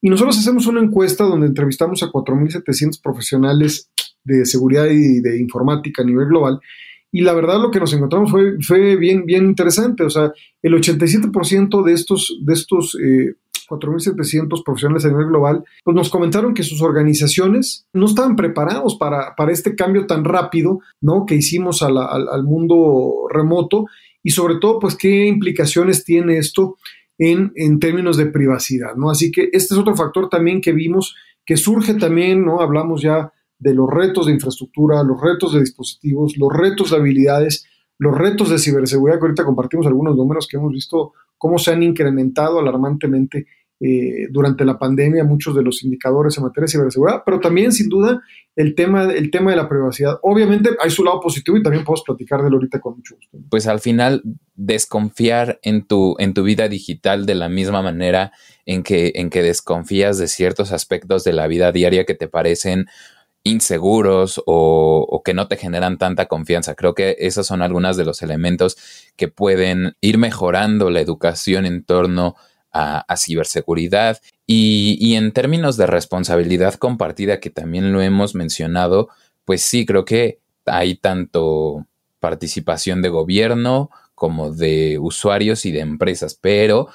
Y 0.00 0.08
nosotros 0.08 0.38
hacemos 0.38 0.66
una 0.66 0.80
encuesta 0.80 1.24
donde 1.24 1.46
entrevistamos 1.46 2.02
a 2.02 2.06
4.700 2.06 3.00
profesionales 3.02 3.90
de 4.26 4.44
seguridad 4.44 4.86
y 4.90 5.20
de 5.20 5.38
informática 5.40 6.02
a 6.02 6.06
nivel 6.06 6.28
global. 6.28 6.60
Y 7.12 7.22
la 7.22 7.32
verdad 7.32 7.60
lo 7.60 7.70
que 7.70 7.80
nos 7.80 7.92
encontramos 7.94 8.30
fue, 8.30 8.56
fue 8.60 8.96
bien, 8.96 9.24
bien 9.24 9.46
interesante. 9.46 10.04
O 10.04 10.10
sea, 10.10 10.32
el 10.62 10.74
87% 10.74 11.84
de 11.84 11.92
estos, 11.92 12.38
de 12.44 12.52
estos 12.52 12.96
eh, 13.02 13.34
4.700 13.68 14.62
profesionales 14.64 15.04
a 15.04 15.08
nivel 15.08 15.28
global, 15.28 15.64
pues 15.82 15.94
nos 15.94 16.10
comentaron 16.10 16.54
que 16.54 16.62
sus 16.62 16.82
organizaciones 16.82 17.86
no 17.92 18.06
estaban 18.06 18.36
preparados 18.36 18.96
para, 18.96 19.34
para 19.36 19.52
este 19.52 19.74
cambio 19.74 20.06
tan 20.06 20.24
rápido, 20.24 20.80
¿no? 21.00 21.26
Que 21.26 21.36
hicimos 21.36 21.82
al, 21.82 21.96
al 21.96 22.44
mundo 22.44 23.28
remoto 23.30 23.86
y 24.22 24.30
sobre 24.30 24.56
todo, 24.56 24.78
pues, 24.78 24.96
qué 24.96 25.26
implicaciones 25.26 26.04
tiene 26.04 26.38
esto 26.38 26.76
en, 27.18 27.52
en, 27.54 27.78
términos 27.78 28.16
de 28.16 28.26
privacidad, 28.26 28.94
¿no? 28.96 29.10
Así 29.10 29.30
que 29.30 29.48
este 29.52 29.74
es 29.74 29.80
otro 29.80 29.94
factor 29.94 30.28
también 30.28 30.60
que 30.60 30.72
vimos 30.72 31.14
que 31.44 31.56
surge 31.56 31.94
también, 31.94 32.44
¿no? 32.44 32.60
Hablamos 32.60 33.02
ya 33.02 33.32
de 33.58 33.74
los 33.74 33.88
retos 33.90 34.26
de 34.26 34.32
infraestructura, 34.32 35.02
los 35.02 35.20
retos 35.20 35.54
de 35.54 35.60
dispositivos, 35.60 36.36
los 36.36 36.52
retos 36.52 36.90
de 36.90 36.96
habilidades, 36.96 37.66
los 37.98 38.16
retos 38.16 38.50
de 38.50 38.58
ciberseguridad, 38.58 39.18
que 39.18 39.24
ahorita 39.26 39.44
compartimos 39.44 39.86
algunos 39.86 40.16
números 40.16 40.46
que 40.46 40.56
hemos 40.56 40.72
visto 40.72 41.12
cómo 41.38 41.58
se 41.58 41.72
han 41.72 41.82
incrementado 41.82 42.58
alarmantemente 42.58 43.46
eh, 43.78 44.28
durante 44.30 44.64
la 44.64 44.78
pandemia 44.78 45.22
muchos 45.22 45.54
de 45.54 45.62
los 45.62 45.84
indicadores 45.84 46.38
en 46.38 46.44
materia 46.44 46.64
de 46.64 46.72
ciberseguridad, 46.72 47.22
pero 47.26 47.40
también 47.40 47.72
sin 47.72 47.90
duda 47.90 48.22
el 48.54 48.74
tema, 48.74 49.04
el 49.12 49.30
tema 49.30 49.50
de 49.50 49.58
la 49.58 49.68
privacidad. 49.68 50.18
Obviamente 50.22 50.70
hay 50.82 50.88
su 50.88 51.04
lado 51.04 51.20
positivo 51.20 51.58
y 51.58 51.62
también 51.62 51.84
podemos 51.84 52.02
platicar 52.02 52.40
de 52.40 52.48
él 52.48 52.54
ahorita 52.54 52.80
con 52.80 52.96
mucho 52.96 53.16
gusto. 53.16 53.36
Pues 53.50 53.66
al 53.66 53.80
final 53.80 54.22
desconfiar 54.54 55.60
en 55.62 55.86
tu, 55.86 56.16
en 56.18 56.32
tu 56.32 56.42
vida 56.42 56.68
digital 56.68 57.26
de 57.26 57.34
la 57.34 57.50
misma 57.50 57.82
manera 57.82 58.32
en 58.64 58.82
que, 58.82 59.12
en 59.14 59.28
que 59.28 59.42
desconfías 59.42 60.16
de 60.16 60.28
ciertos 60.28 60.72
aspectos 60.72 61.22
de 61.24 61.34
la 61.34 61.46
vida 61.46 61.70
diaria 61.70 62.06
que 62.06 62.14
te 62.14 62.28
parecen 62.28 62.86
inseguros 63.46 64.42
o, 64.46 65.22
que 65.24 65.34
no 65.34 65.48
te 65.48 65.56
generan 65.56 65.98
tanta 65.98 66.26
confianza. 66.26 66.74
Creo 66.74 66.94
que 66.94 67.16
esos 67.18 67.46
son 67.46 67.62
algunos 67.62 67.96
de 67.96 68.04
los 68.04 68.22
elementos 68.22 68.76
que 69.16 69.28
pueden 69.28 69.96
ir 70.00 70.18
mejorando 70.18 70.90
la 70.90 71.00
educación 71.00 71.66
en 71.66 71.84
torno 71.84 72.36
a, 72.72 73.16
ciberseguridad 73.16 74.20
y, 74.46 74.98
y, 75.00 75.14
en 75.14 75.32
términos 75.32 75.78
de 75.78 75.86
responsabilidad 75.86 76.74
compartida, 76.74 77.40
que 77.40 77.48
también 77.48 77.92
lo 77.92 78.02
hemos 78.02 78.34
mencionado, 78.34 79.08
pues 79.46 79.62
sí, 79.62 79.86
creo 79.86 80.04
que 80.04 80.40
hay 80.66 80.96
tanto 80.96 81.86
participación 82.20 83.00
de 83.00 83.08
gobierno 83.08 83.90
como 84.14 84.50
de 84.50 84.98
usuarios 84.98 85.64
y 85.64 85.72
de 85.72 85.80
empresas, 85.80 86.38
pero 86.38 86.88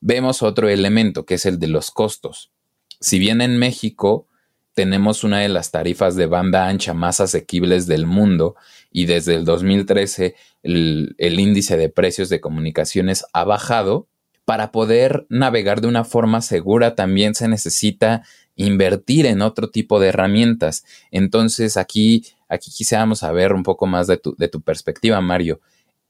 vemos 0.00 0.42
otro 0.42 0.68
elemento 0.68 1.24
que 1.24 1.34
es 1.34 1.46
el 1.46 1.58
de 1.58 1.68
los 1.68 1.90
costos. 1.90 2.52
Si 3.00 3.18
bien 3.18 3.40
en 3.40 3.58
México 3.58 4.28
tenemos 4.74 5.22
una 5.24 5.40
de 5.40 5.48
las 5.48 5.70
tarifas 5.70 6.16
de 6.16 6.26
banda 6.26 6.66
ancha 6.66 6.94
más 6.94 7.20
asequibles 7.20 7.86
del 7.86 8.06
mundo 8.06 8.56
y 8.90 9.06
desde 9.06 9.36
el 9.36 9.44
2013 9.44 10.34
el, 10.62 11.14
índice 11.18 11.76
de 11.76 11.88
precios 11.88 12.28
de 12.28 12.40
comunicaciones 12.40 13.24
ha 13.32 13.44
bajado. 13.44 14.08
Para 14.44 14.72
poder 14.72 15.26
navegar 15.30 15.80
de 15.80 15.88
una 15.88 16.04
forma 16.04 16.42
segura 16.42 16.94
también 16.94 17.34
se 17.34 17.48
necesita 17.48 18.24
invertir 18.56 19.26
en 19.26 19.40
otro 19.40 19.70
tipo 19.70 20.00
de 20.00 20.08
herramientas. 20.08 20.84
Entonces 21.10 21.76
aquí, 21.76 22.26
aquí 22.48 22.70
quisiéramos 22.70 23.20
saber 23.20 23.52
un 23.52 23.62
poco 23.62 23.86
más 23.86 24.06
de 24.06 24.18
tu, 24.18 24.34
de 24.36 24.48
tu 24.48 24.60
perspectiva, 24.60 25.20
Mario. 25.20 25.60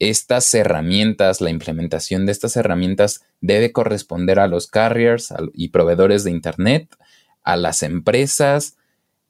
Estas 0.00 0.52
herramientas, 0.52 1.40
la 1.40 1.50
implementación 1.50 2.26
de 2.26 2.32
estas 2.32 2.56
herramientas 2.56 3.22
debe 3.40 3.70
corresponder 3.70 4.40
a 4.40 4.48
los 4.48 4.66
carriers 4.66 5.32
y 5.52 5.68
proveedores 5.68 6.24
de 6.24 6.32
Internet 6.32 6.88
a 7.44 7.56
las 7.56 7.82
empresas, 7.82 8.76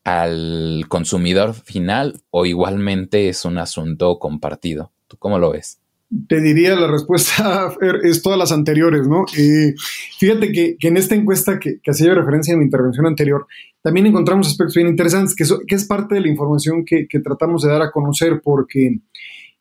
al 0.04 0.84
consumidor 0.88 1.54
final 1.54 2.20
o 2.30 2.46
igualmente 2.46 3.28
es 3.28 3.44
un 3.44 3.58
asunto 3.58 4.18
compartido? 4.18 4.92
¿Tú 5.06 5.16
cómo 5.18 5.38
lo 5.38 5.52
ves? 5.52 5.80
Te 6.28 6.40
diría 6.40 6.76
la 6.76 6.86
respuesta 6.86 7.74
es 8.02 8.22
todas 8.22 8.38
las 8.38 8.52
anteriores, 8.52 9.06
¿no? 9.06 9.24
Eh, 9.36 9.74
fíjate 10.18 10.52
que, 10.52 10.76
en 10.80 10.96
esta 10.96 11.14
encuesta 11.14 11.58
que, 11.58 11.80
que 11.82 11.90
hacía 11.90 12.14
referencia 12.14 12.52
en 12.52 12.60
mi 12.60 12.66
intervención 12.66 13.06
anterior, 13.06 13.46
también 13.84 14.06
encontramos 14.06 14.48
aspectos 14.48 14.76
bien 14.76 14.88
interesantes, 14.88 15.34
que, 15.34 15.74
es 15.74 15.84
parte 15.84 16.14
de 16.14 16.22
la 16.22 16.28
información 16.28 16.86
que, 16.86 17.06
tratamos 17.22 17.62
de 17.62 17.68
dar 17.68 17.82
a 17.82 17.90
conocer, 17.90 18.40
porque 18.42 18.98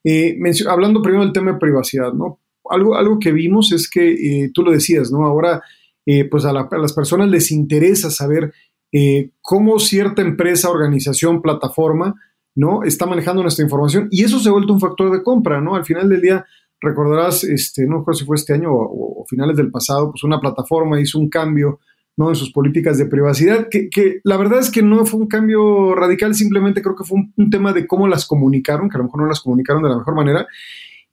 eh, 0.05 0.37
hablando 0.69 1.01
primero 1.01 1.25
del 1.25 1.33
tema 1.33 1.51
de 1.51 1.59
privacidad, 1.59 2.13
¿no? 2.13 2.39
Algo, 2.69 2.95
algo 2.95 3.19
que 3.19 3.33
vimos 3.33 3.73
es 3.73 3.89
que 3.89 4.13
eh, 4.13 4.51
tú 4.53 4.63
lo 4.63 4.71
decías, 4.71 5.11
¿no? 5.11 5.25
Ahora 5.25 5.61
eh, 6.05 6.25
pues 6.29 6.45
a, 6.45 6.53
las 6.53 6.93
personas 6.93 7.29
les 7.29 7.51
interesa 7.51 8.09
saber 8.09 8.53
eh, 8.91 9.31
cómo 9.41 9.79
cierta 9.79 10.21
empresa, 10.21 10.69
organización, 10.69 11.41
plataforma, 11.41 12.13
¿no? 12.55 12.83
Está 12.83 13.05
manejando 13.05 13.41
nuestra 13.41 13.63
información 13.63 14.07
y 14.11 14.23
eso 14.23 14.39
se 14.39 14.49
ha 14.49 14.51
vuelto 14.51 14.73
un 14.73 14.79
factor 14.79 15.11
de 15.11 15.23
compra, 15.23 15.61
¿no? 15.61 15.75
Al 15.75 15.85
final 15.85 16.07
del 16.09 16.21
día, 16.21 16.45
recordarás, 16.79 17.43
este, 17.43 17.87
no 17.87 18.03
sé 18.05 18.19
si 18.19 18.25
fue 18.25 18.35
este 18.35 18.53
año 18.53 18.69
o, 18.71 19.25
finales 19.27 19.55
del 19.55 19.71
pasado, 19.71 20.11
pues 20.11 20.23
una 20.23 20.39
plataforma 20.39 20.99
hizo 20.99 21.17
un 21.17 21.29
cambio, 21.29 21.79
¿no? 22.17 22.29
En 22.29 22.35
sus 22.35 22.51
políticas 22.51 22.97
de 22.97 23.05
privacidad, 23.05 23.67
que, 23.69 24.19
la 24.23 24.37
verdad 24.37 24.59
es 24.59 24.69
que 24.69 24.83
no 24.83 25.05
fue 25.05 25.21
un 25.21 25.27
cambio 25.27 25.95
radical, 25.95 26.35
simplemente 26.35 26.81
creo 26.81 26.95
que 26.95 27.05
fue 27.05 27.19
un, 27.35 27.49
tema 27.49 27.73
de 27.73 27.87
cómo 27.87 28.07
las 28.07 28.27
comunicaron, 28.27 28.89
que 28.89 28.97
a 28.97 28.99
lo 28.99 29.05
mejor 29.05 29.21
no 29.21 29.27
las 29.27 29.39
comunicaron 29.39 29.81
de 29.81 29.89
la 29.89 29.97
mejor 29.97 30.13
manera. 30.13 30.45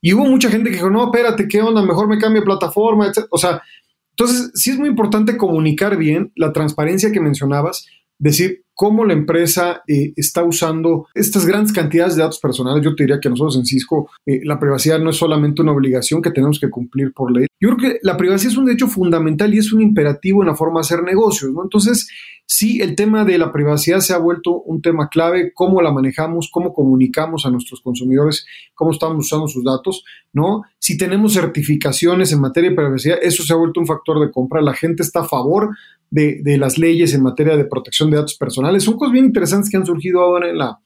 Y 0.03 0.13
hubo 0.13 0.27
mucha 0.27 0.51
gente 0.51 0.71
que 0.71 0.77
dijo, 0.77 0.91
no, 0.91 1.05
espérate, 1.05 1.47
¿qué 1.47 1.63
onda? 1.63 1.83
Mejor 1.83 2.09
me 2.09 2.19
cambio 2.19 2.43
de 2.43 2.47
plataforma, 2.47 3.07
etc. 3.07 3.27
O 3.31 3.39
sea, 3.39 3.63
entonces, 4.21 4.51
sí 4.55 4.69
es 4.71 4.79
muy 4.79 4.91
importante 4.91 5.39
comunicar 5.39 5.97
bien 5.97 6.31
la 6.37 6.53
transparencia 6.53 7.11
que 7.11 7.21
mencionabas, 7.21 7.87
decir 8.19 8.67
cómo 8.81 9.05
la 9.05 9.13
empresa 9.13 9.83
eh, 9.87 10.15
está 10.17 10.43
usando 10.43 11.07
estas 11.13 11.45
grandes 11.45 11.71
cantidades 11.71 12.17
de 12.17 12.23
datos 12.23 12.39
personales. 12.39 12.83
Yo 12.83 12.95
te 12.95 13.03
diría 13.03 13.21
que 13.21 13.29
nosotros 13.29 13.59
en 13.59 13.67
Cisco 13.67 14.09
eh, 14.25 14.41
la 14.43 14.59
privacidad 14.59 14.99
no 14.99 15.11
es 15.11 15.17
solamente 15.17 15.61
una 15.61 15.73
obligación 15.73 16.23
que 16.23 16.31
tenemos 16.31 16.59
que 16.59 16.71
cumplir 16.71 17.13
por 17.13 17.31
ley. 17.31 17.47
Yo 17.61 17.77
creo 17.77 17.77
que 17.77 17.99
la 18.03 18.17
privacidad 18.17 18.53
es 18.53 18.57
un 18.57 18.65
derecho 18.65 18.89
fundamental 18.89 19.53
y 19.53 19.59
es 19.59 19.75
un 19.75 19.83
imperativo 19.83 20.41
en 20.41 20.49
la 20.49 20.55
forma 20.55 20.81
de 20.81 20.87
hacer 20.87 21.03
negocios, 21.03 21.53
¿no? 21.53 21.63
Entonces, 21.63 22.09
sí, 22.47 22.81
el 22.81 22.95
tema 22.95 23.27
de 23.27 23.37
la 23.37 23.53
privacidad 23.53 24.01
se 24.01 24.15
ha 24.15 24.19
vuelto 24.19 24.63
un 24.63 24.81
tema 24.81 25.11
clave, 25.11 25.53
cómo 25.53 25.83
la 25.83 25.93
manejamos, 25.93 26.49
cómo 26.51 26.73
comunicamos 26.73 27.45
a 27.45 27.51
nuestros 27.51 27.83
consumidores, 27.83 28.47
cómo 28.75 28.93
estamos 28.93 29.27
usando 29.27 29.47
sus 29.47 29.63
datos, 29.63 30.05
¿no? 30.33 30.63
Si 30.79 30.97
tenemos 30.97 31.35
certificaciones 31.35 32.33
en 32.33 32.41
materia 32.41 32.71
de 32.71 32.77
privacidad, 32.77 33.19
eso 33.21 33.43
se 33.43 33.53
ha 33.53 33.57
vuelto 33.57 33.79
un 33.79 33.87
factor 33.87 34.19
de 34.21 34.33
compra. 34.33 34.63
La 34.63 34.73
gente 34.73 35.03
está 35.03 35.21
a 35.21 35.29
favor 35.29 35.69
de, 36.11 36.59
las 36.59 36.79
leyes 36.79 37.15
en 37.15 37.23
materia 37.23 37.57
de 37.57 37.65
protección 37.65 38.11
de 38.11 38.17
datos 38.17 38.35
personales. 38.35 38.70
Son 38.79 38.97
cosas 38.97 39.13
bien 39.13 39.25
interesantes 39.25 39.71
que 39.71 39.77
han 39.77 39.87
surgido 39.87 40.21
ahora 40.21 40.51
en 40.51 40.59
la, 40.59 40.79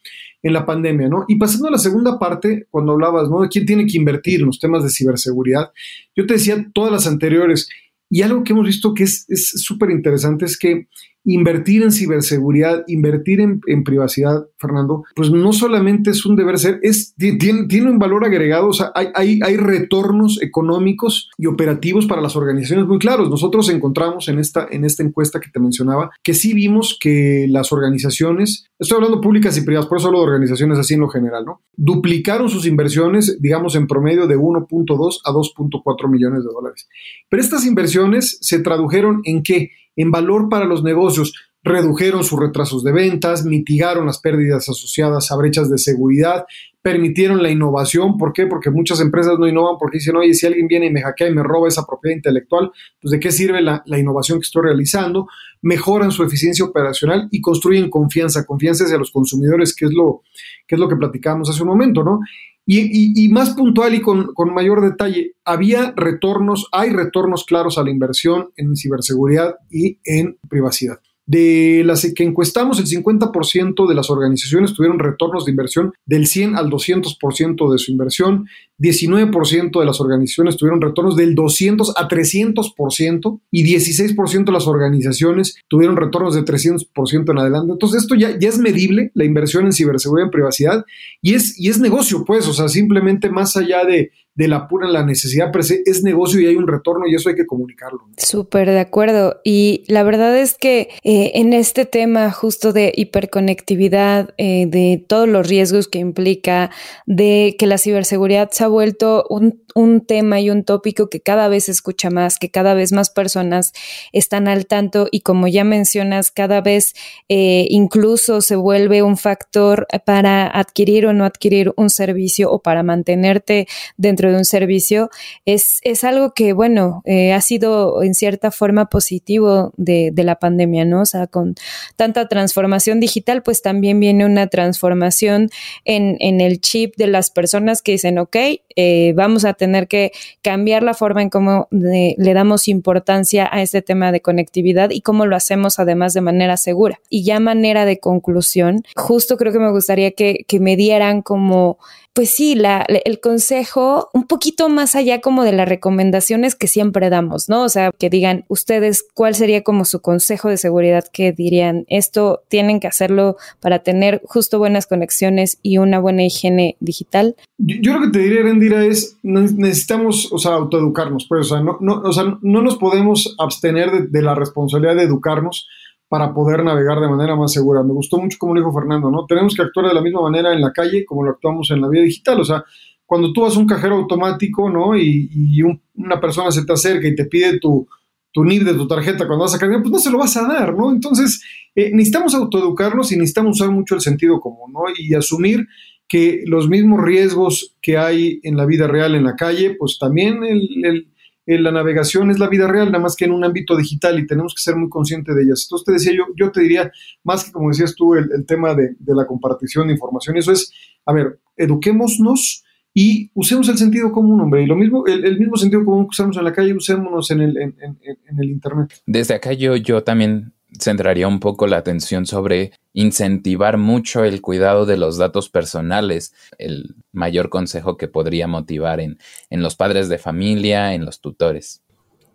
en 0.42 0.52
la 0.52 0.64
pandemia, 0.64 1.08
¿no? 1.08 1.24
Y 1.28 1.36
pasando 1.36 1.68
a 1.68 1.72
la 1.72 1.78
segunda 1.78 2.18
parte, 2.18 2.66
cuando 2.70 2.92
hablabas. 2.92 3.28
De 3.28 3.48
quién 3.48 3.66
tiene 3.66 3.84
que 3.84 3.98
invertir 3.98 4.40
en 4.40 4.46
los 4.46 4.58
temas 4.58 4.82
de 4.82 4.90
ciberseguridad, 4.90 5.72
yo 6.14 6.24
te 6.24 6.34
decía 6.34 6.70
todas 6.72 6.92
las 6.92 7.06
anteriores, 7.06 7.68
y 8.08 8.22
algo 8.22 8.44
que 8.44 8.52
hemos 8.52 8.66
visto 8.66 8.94
que 8.94 9.04
es 9.04 9.26
súper 9.26 9.90
interesante 9.90 10.44
es 10.44 10.56
que 10.56 10.86
invertir 11.24 11.82
en 11.82 11.90
ciberseguridad, 11.90 12.84
invertir 12.86 13.40
en, 13.40 13.84
privacidad, 13.84 14.46
Fernando, 14.58 15.04
pues 15.14 15.30
no 15.30 15.52
solamente 15.52 16.10
es 16.10 16.24
un 16.26 16.36
deber 16.36 16.58
ser, 16.58 16.78
es, 16.82 17.14
tiene, 17.16 17.66
tiene 17.66 17.90
un 17.90 17.98
valor 17.98 18.24
agregado, 18.24 18.68
o 18.68 18.72
sea, 18.72 18.92
hay, 18.94 19.08
hay, 19.14 19.40
hay, 19.42 19.56
retornos 19.56 20.40
económicos 20.42 21.30
y 21.38 21.46
operativos 21.46 22.06
para 22.06 22.22
las 22.22 22.36
organizaciones 22.36 22.86
muy 22.86 22.98
claros. 22.98 23.30
Nosotros 23.30 23.68
encontramos 23.70 24.28
en 24.28 24.38
esta, 24.38 24.66
en 24.70 24.84
esta 24.84 25.02
encuesta 25.02 25.40
que 25.40 25.50
te 25.50 25.60
mencionaba 25.60 26.10
que 26.22 26.34
sí 26.34 26.54
vimos 26.54 26.96
que 27.00 27.46
las 27.48 27.72
organizaciones, 27.72 28.66
estoy 28.78 28.96
hablando 28.96 29.20
públicas 29.20 29.56
y 29.56 29.62
privadas, 29.62 29.88
por 29.88 29.98
eso 29.98 30.08
hablo 30.08 30.20
de 30.20 30.26
organizaciones 30.26 30.78
así 30.78 30.94
en 30.94 31.00
lo 31.00 31.08
general, 31.08 31.44
¿no? 31.44 31.62
Duplicaron 31.76 32.48
sus 32.48 32.66
inversiones, 32.66 33.38
digamos, 33.40 33.74
en 33.76 33.86
promedio 33.86 34.26
de 34.26 34.36
1.2 34.36 35.20
a 35.24 35.32
2.4 35.32 36.10
millones 36.10 36.44
de 36.44 36.50
dólares. 36.50 36.88
Pero 37.28 37.42
estas 37.42 37.66
inversiones 37.66 38.38
se 38.40 38.60
tradujeron 38.60 39.20
en 39.24 39.42
qué? 39.42 39.70
En 39.96 40.10
valor 40.10 40.48
para 40.48 40.64
los 40.64 40.82
negocios, 40.82 41.34
redujeron 41.64 42.22
sus 42.24 42.38
retrasos 42.38 42.84
de 42.84 42.92
ventas, 42.92 43.44
mitigaron 43.44 44.06
las 44.06 44.18
pérdidas 44.18 44.68
asociadas 44.68 45.32
a 45.32 45.36
brechas 45.36 45.70
de 45.70 45.78
seguridad, 45.78 46.44
permitieron 46.82 47.42
la 47.42 47.50
innovación. 47.50 48.18
¿Por 48.18 48.34
qué? 48.34 48.46
Porque 48.46 48.70
muchas 48.70 49.00
empresas 49.00 49.38
no 49.38 49.48
innovan 49.48 49.76
porque 49.78 49.96
dicen, 49.96 50.14
oye, 50.16 50.34
si 50.34 50.46
alguien 50.46 50.68
viene 50.68 50.86
y 50.86 50.90
me 50.90 51.00
hackea 51.00 51.28
y 51.28 51.34
me 51.34 51.42
roba 51.42 51.68
esa 51.68 51.86
propiedad 51.86 52.16
intelectual, 52.16 52.70
pues 53.00 53.10
de 53.10 53.18
qué 53.18 53.32
sirve 53.32 53.62
la, 53.62 53.82
innovación 53.98 54.38
que 54.38 54.44
estoy 54.44 54.64
realizando. 54.64 55.26
Mejoran 55.62 56.12
su 56.12 56.22
eficiencia 56.22 56.66
operacional 56.66 57.28
y 57.30 57.40
construyen 57.40 57.88
confianza, 57.88 58.44
confianza 58.44 58.84
hacia 58.84 58.98
los 58.98 59.10
consumidores, 59.10 59.74
que 59.74 59.86
es 59.86 59.92
lo 59.94 60.20
que, 60.68 60.74
es 60.74 60.78
lo 60.78 60.86
que 60.86 60.96
platicábamos 60.96 61.48
hace 61.48 61.62
un 61.62 61.68
momento, 61.68 62.04
¿no? 62.04 62.20
Y, 62.66 63.28
más 63.28 63.50
puntual 63.50 63.94
y 63.94 64.00
con, 64.00 64.32
mayor 64.54 64.80
detalle, 64.80 65.34
había 65.44 65.92
retornos, 65.96 66.68
hay 66.72 66.90
retornos 66.90 67.44
claros 67.44 67.76
a 67.76 67.82
la 67.82 67.90
inversión 67.90 68.50
en 68.56 68.74
ciberseguridad 68.76 69.56
y 69.70 69.98
en 70.04 70.38
privacidad. 70.48 71.00
De 71.26 71.82
las 71.84 72.10
que 72.14 72.22
encuestamos, 72.22 72.78
el 72.78 72.86
50% 72.86 73.88
de 73.88 73.94
las 73.94 74.10
organizaciones 74.10 74.74
tuvieron 74.74 74.98
retornos 74.98 75.46
de 75.46 75.52
inversión 75.52 75.92
del 76.04 76.26
100 76.26 76.56
al 76.56 76.68
200% 76.68 77.72
de 77.72 77.78
su 77.78 77.92
inversión, 77.92 78.46
19% 78.78 79.78
de 79.78 79.86
las 79.86 80.00
organizaciones 80.00 80.56
tuvieron 80.56 80.80
retornos 80.80 81.16
del 81.16 81.34
200 81.34 81.94
a 81.96 82.08
300% 82.08 83.40
y 83.50 83.64
16% 83.64 84.44
de 84.44 84.52
las 84.52 84.66
organizaciones 84.66 85.56
tuvieron 85.68 85.96
retornos 85.96 86.34
de 86.34 86.44
300% 86.44 87.30
en 87.30 87.38
adelante. 87.38 87.72
Entonces 87.72 88.02
esto 88.02 88.14
ya, 88.14 88.38
ya 88.38 88.48
es 88.48 88.58
medible, 88.58 89.10
la 89.14 89.24
inversión 89.24 89.66
en 89.66 89.72
ciberseguridad 89.72 90.26
en 90.26 90.30
privacidad, 90.30 90.84
y 91.22 91.34
es, 91.34 91.58
y 91.58 91.68
es 91.68 91.78
negocio, 91.80 92.24
pues, 92.24 92.46
o 92.48 92.52
sea, 92.52 92.68
simplemente 92.68 93.30
más 93.30 93.56
allá 93.56 93.84
de 93.84 94.10
de 94.34 94.48
la 94.48 94.66
pura 94.66 94.88
la 94.88 95.04
necesidad 95.04 95.50
pero 95.52 95.64
es 95.64 96.02
negocio 96.02 96.40
y 96.40 96.46
hay 96.46 96.56
un 96.56 96.66
retorno 96.66 97.06
y 97.06 97.14
eso 97.14 97.28
hay 97.28 97.34
que 97.34 97.46
comunicarlo. 97.46 98.00
Súper 98.16 98.68
de 98.68 98.80
acuerdo. 98.80 99.40
Y 99.44 99.84
la 99.86 100.02
verdad 100.02 100.36
es 100.36 100.56
que 100.58 100.88
eh, 101.04 101.32
en 101.34 101.52
este 101.52 101.86
tema 101.86 102.30
justo 102.32 102.72
de 102.72 102.92
hiperconectividad, 102.94 104.34
eh, 104.38 104.66
de 104.66 105.04
todos 105.06 105.28
los 105.28 105.48
riesgos 105.48 105.88
que 105.88 105.98
implica, 105.98 106.70
de 107.06 107.56
que 107.58 107.66
la 107.66 107.78
ciberseguridad 107.78 108.50
se 108.50 108.63
ha 108.64 108.68
vuelto 108.68 109.24
un, 109.28 109.62
un, 109.74 110.04
tema 110.04 110.40
y 110.40 110.50
un 110.50 110.64
tópico 110.64 111.08
que 111.08 111.20
cada 111.20 111.48
vez 111.48 111.64
se 111.64 111.72
escucha 111.72 112.10
más, 112.10 112.38
que 112.38 112.50
cada 112.50 112.74
vez 112.74 112.92
más 112.92 113.10
personas 113.10 113.72
están 114.12 114.48
al 114.48 114.66
tanto 114.66 115.08
y 115.10 115.20
como 115.20 115.46
ya 115.48 115.64
mencionas, 115.64 116.30
cada 116.30 116.60
vez 116.60 116.94
eh, 117.28 117.66
incluso 117.70 118.40
se 118.40 118.56
vuelve 118.56 119.02
un 119.02 119.16
factor 119.16 119.86
para 120.04 120.46
adquirir 120.46 121.06
o 121.06 121.12
no 121.12 121.24
adquirir 121.24 121.72
un 121.76 121.90
servicio 121.90 122.50
o 122.50 122.60
para 122.60 122.82
mantenerte 122.82 123.66
dentro 123.96 124.30
de 124.30 124.38
un 124.38 124.44
servicio, 124.44 125.10
es, 125.44 125.80
es 125.82 126.04
algo 126.04 126.32
que, 126.34 126.52
bueno, 126.52 127.02
eh, 127.04 127.32
ha 127.32 127.40
sido 127.40 128.02
en 128.02 128.14
cierta 128.14 128.50
forma 128.50 128.86
positivo 128.86 129.72
de, 129.76 130.10
de, 130.12 130.24
la 130.24 130.36
pandemia, 130.36 130.84
¿no? 130.84 131.02
O 131.02 131.06
sea, 131.06 131.26
con 131.26 131.54
tanta 131.96 132.28
transformación 132.28 133.00
digital, 133.00 133.42
pues 133.42 133.62
también 133.62 134.00
viene 134.00 134.24
una 134.24 134.46
transformación 134.46 135.50
en, 135.84 136.16
en 136.20 136.40
el 136.40 136.60
chip 136.60 136.96
de 136.96 137.06
las 137.06 137.30
personas 137.30 137.82
que 137.82 137.92
dicen, 137.92 138.18
ok, 138.18 138.36
eh, 138.76 139.12
vamos 139.14 139.44
a 139.44 139.54
tener 139.54 139.88
que 139.88 140.12
cambiar 140.42 140.82
la 140.82 140.94
forma 140.94 141.22
en 141.22 141.30
cómo 141.30 141.68
le 141.70 142.34
damos 142.34 142.68
importancia 142.68 143.48
a 143.50 143.62
este 143.62 143.82
tema 143.82 144.12
de 144.12 144.20
conectividad 144.20 144.90
y 144.90 145.00
cómo 145.00 145.26
lo 145.26 145.36
hacemos 145.36 145.78
además 145.78 146.14
de 146.14 146.20
manera 146.20 146.56
segura. 146.56 147.00
Y 147.08 147.24
ya 147.24 147.40
manera 147.40 147.84
de 147.84 147.98
conclusión, 147.98 148.84
justo 148.96 149.36
creo 149.36 149.52
que 149.52 149.58
me 149.58 149.70
gustaría 149.70 150.12
que, 150.12 150.44
que 150.46 150.60
me 150.60 150.76
dieran 150.76 151.22
como 151.22 151.78
pues 152.14 152.30
sí, 152.30 152.54
la, 152.54 152.86
el 152.88 153.18
consejo 153.18 154.08
un 154.14 154.28
poquito 154.28 154.68
más 154.68 154.94
allá 154.94 155.20
como 155.20 155.42
de 155.42 155.52
las 155.52 155.68
recomendaciones 155.68 156.54
que 156.54 156.68
siempre 156.68 157.10
damos, 157.10 157.48
¿no? 157.48 157.64
O 157.64 157.68
sea, 157.68 157.90
que 157.90 158.08
digan 158.08 158.44
ustedes 158.46 159.04
cuál 159.14 159.34
sería 159.34 159.64
como 159.64 159.84
su 159.84 160.00
consejo 160.00 160.48
de 160.48 160.56
seguridad 160.56 161.04
que 161.12 161.32
dirían, 161.32 161.86
esto 161.88 162.42
tienen 162.48 162.78
que 162.78 162.86
hacerlo 162.86 163.36
para 163.60 163.80
tener 163.80 164.22
justo 164.24 164.60
buenas 164.60 164.86
conexiones 164.86 165.58
y 165.60 165.78
una 165.78 165.98
buena 165.98 166.22
higiene 166.22 166.76
digital. 166.78 167.34
Yo, 167.58 167.94
lo 167.94 168.02
que 168.02 168.12
te 168.12 168.20
diría, 168.20 168.42
Rendira, 168.42 168.84
es 168.84 169.18
necesitamos, 169.24 170.32
o 170.32 170.38
sea, 170.38 170.52
autoeducarnos, 170.52 171.26
pues, 171.28 171.46
o 171.46 171.54
sea, 171.56 171.64
no, 171.64 171.78
no, 171.80 172.00
o 172.04 172.12
sea, 172.12 172.38
no 172.42 172.62
nos 172.62 172.76
podemos 172.76 173.34
abstener 173.40 173.90
de, 173.90 174.06
de 174.06 174.22
la 174.22 174.36
responsabilidad 174.36 174.94
de 174.94 175.02
educarnos 175.02 175.66
para 176.14 176.32
poder 176.32 176.62
navegar 176.62 177.00
de 177.00 177.08
manera 177.08 177.34
más 177.34 177.52
segura. 177.52 177.82
Me 177.82 177.92
gustó 177.92 178.18
mucho 178.18 178.38
como 178.38 178.54
lo 178.54 178.60
dijo 178.60 178.72
Fernando, 178.72 179.10
¿no? 179.10 179.26
Tenemos 179.26 179.52
que 179.52 179.62
actuar 179.62 179.88
de 179.88 179.94
la 179.94 180.00
misma 180.00 180.22
manera 180.22 180.52
en 180.52 180.60
la 180.60 180.72
calle 180.72 181.04
como 181.04 181.24
lo 181.24 181.32
actuamos 181.32 181.72
en 181.72 181.80
la 181.80 181.88
vida 181.88 182.02
digital. 182.02 182.40
O 182.40 182.44
sea, 182.44 182.62
cuando 183.04 183.32
tú 183.32 183.40
vas 183.40 183.56
a 183.56 183.58
un 183.58 183.66
cajero 183.66 183.96
automático, 183.96 184.70
¿no? 184.70 184.96
Y, 184.96 185.60
una 185.96 186.20
persona 186.20 186.52
se 186.52 186.64
te 186.64 186.72
acerca 186.72 187.08
y 187.08 187.16
te 187.16 187.24
pide 187.24 187.58
tu, 187.58 187.88
tu 188.30 188.44
de 188.44 188.74
tu 188.74 188.86
tarjeta 188.86 189.26
cuando 189.26 189.42
vas 189.42 189.56
a 189.56 189.58
cargar, 189.58 189.80
pues 189.82 189.90
no 189.90 189.98
se 189.98 190.10
lo 190.12 190.18
vas 190.18 190.36
a 190.36 190.46
dar, 190.46 190.72
¿no? 190.76 190.92
Entonces, 190.92 191.42
eh, 191.74 191.90
necesitamos 191.92 192.32
autoeducarnos 192.36 193.10
y 193.10 193.16
necesitamos 193.16 193.60
usar 193.60 193.72
mucho 193.72 193.96
el 193.96 194.00
sentido 194.00 194.38
común, 194.38 194.72
¿no? 194.72 194.82
Y 194.96 195.14
asumir 195.14 195.66
que 196.06 196.44
los 196.46 196.68
mismos 196.68 197.02
riesgos 197.02 197.74
que 197.82 197.98
hay 197.98 198.38
en 198.44 198.56
la 198.56 198.66
vida 198.66 198.86
real 198.86 199.16
en 199.16 199.24
la 199.24 199.34
calle, 199.34 199.74
pues 199.76 199.98
también 199.98 200.44
el 200.44 201.08
eh, 201.46 201.58
la 201.58 201.70
navegación 201.70 202.30
es 202.30 202.38
la 202.38 202.48
vida 202.48 202.66
real, 202.66 202.86
nada 202.86 203.02
más 203.02 203.16
que 203.16 203.24
en 203.26 203.32
un 203.32 203.44
ámbito 203.44 203.76
digital 203.76 204.18
y 204.18 204.26
tenemos 204.26 204.54
que 204.54 204.62
ser 204.62 204.76
muy 204.76 204.88
conscientes 204.88 205.34
de 205.34 205.42
ellas. 205.42 205.66
Entonces 205.66 205.84
te 205.84 205.92
decía 205.92 206.12
yo, 206.16 206.24
yo 206.36 206.50
te 206.50 206.60
diría, 206.60 206.90
más 207.22 207.44
que 207.44 207.52
como 207.52 207.68
decías 207.68 207.94
tú, 207.94 208.14
el, 208.14 208.46
tema 208.46 208.74
de, 208.74 208.96
la 209.06 209.26
compartición 209.26 209.88
de 209.88 209.94
información, 209.94 210.36
eso 210.36 210.52
es, 210.52 210.72
a 211.04 211.12
ver, 211.12 211.40
eduquémonos 211.56 212.64
y 212.92 213.30
usemos 213.34 213.68
el 213.68 213.76
sentido 213.76 214.12
común, 214.12 214.40
hombre, 214.40 214.62
y 214.62 214.66
lo 214.66 214.76
mismo, 214.76 215.04
el, 215.06 215.38
mismo 215.38 215.56
sentido 215.56 215.84
común 215.84 216.04
que 216.04 216.10
usamos 216.10 216.36
en 216.36 216.44
la 216.44 216.52
calle, 216.52 216.74
usémonos 216.74 217.30
en 217.30 217.40
el, 217.40 217.56
en, 217.56 217.74
en 217.80 218.38
el 218.38 218.50
Internet. 218.50 219.02
Desde 219.06 219.34
acá 219.34 219.52
yo, 219.52 219.76
yo 219.76 220.02
también 220.02 220.54
centraría 220.78 221.28
un 221.28 221.40
poco 221.40 221.66
la 221.66 221.78
atención 221.78 222.26
sobre 222.26 222.72
incentivar 222.92 223.78
mucho 223.78 224.24
el 224.24 224.40
cuidado 224.40 224.86
de 224.86 224.96
los 224.96 225.18
datos 225.18 225.48
personales, 225.48 226.34
el 226.58 226.94
mayor 227.12 227.48
consejo 227.48 227.96
que 227.96 228.08
podría 228.08 228.46
motivar 228.46 229.00
en, 229.00 229.18
en 229.50 229.62
los 229.62 229.76
padres 229.76 230.08
de 230.08 230.18
familia, 230.18 230.94
en 230.94 231.04
los 231.04 231.20
tutores. 231.20 231.82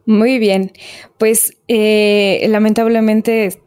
Muy 0.06 0.40
bien, 0.40 0.72
pues 1.18 1.58
eh, 1.68 2.46
lamentablemente 2.50 3.62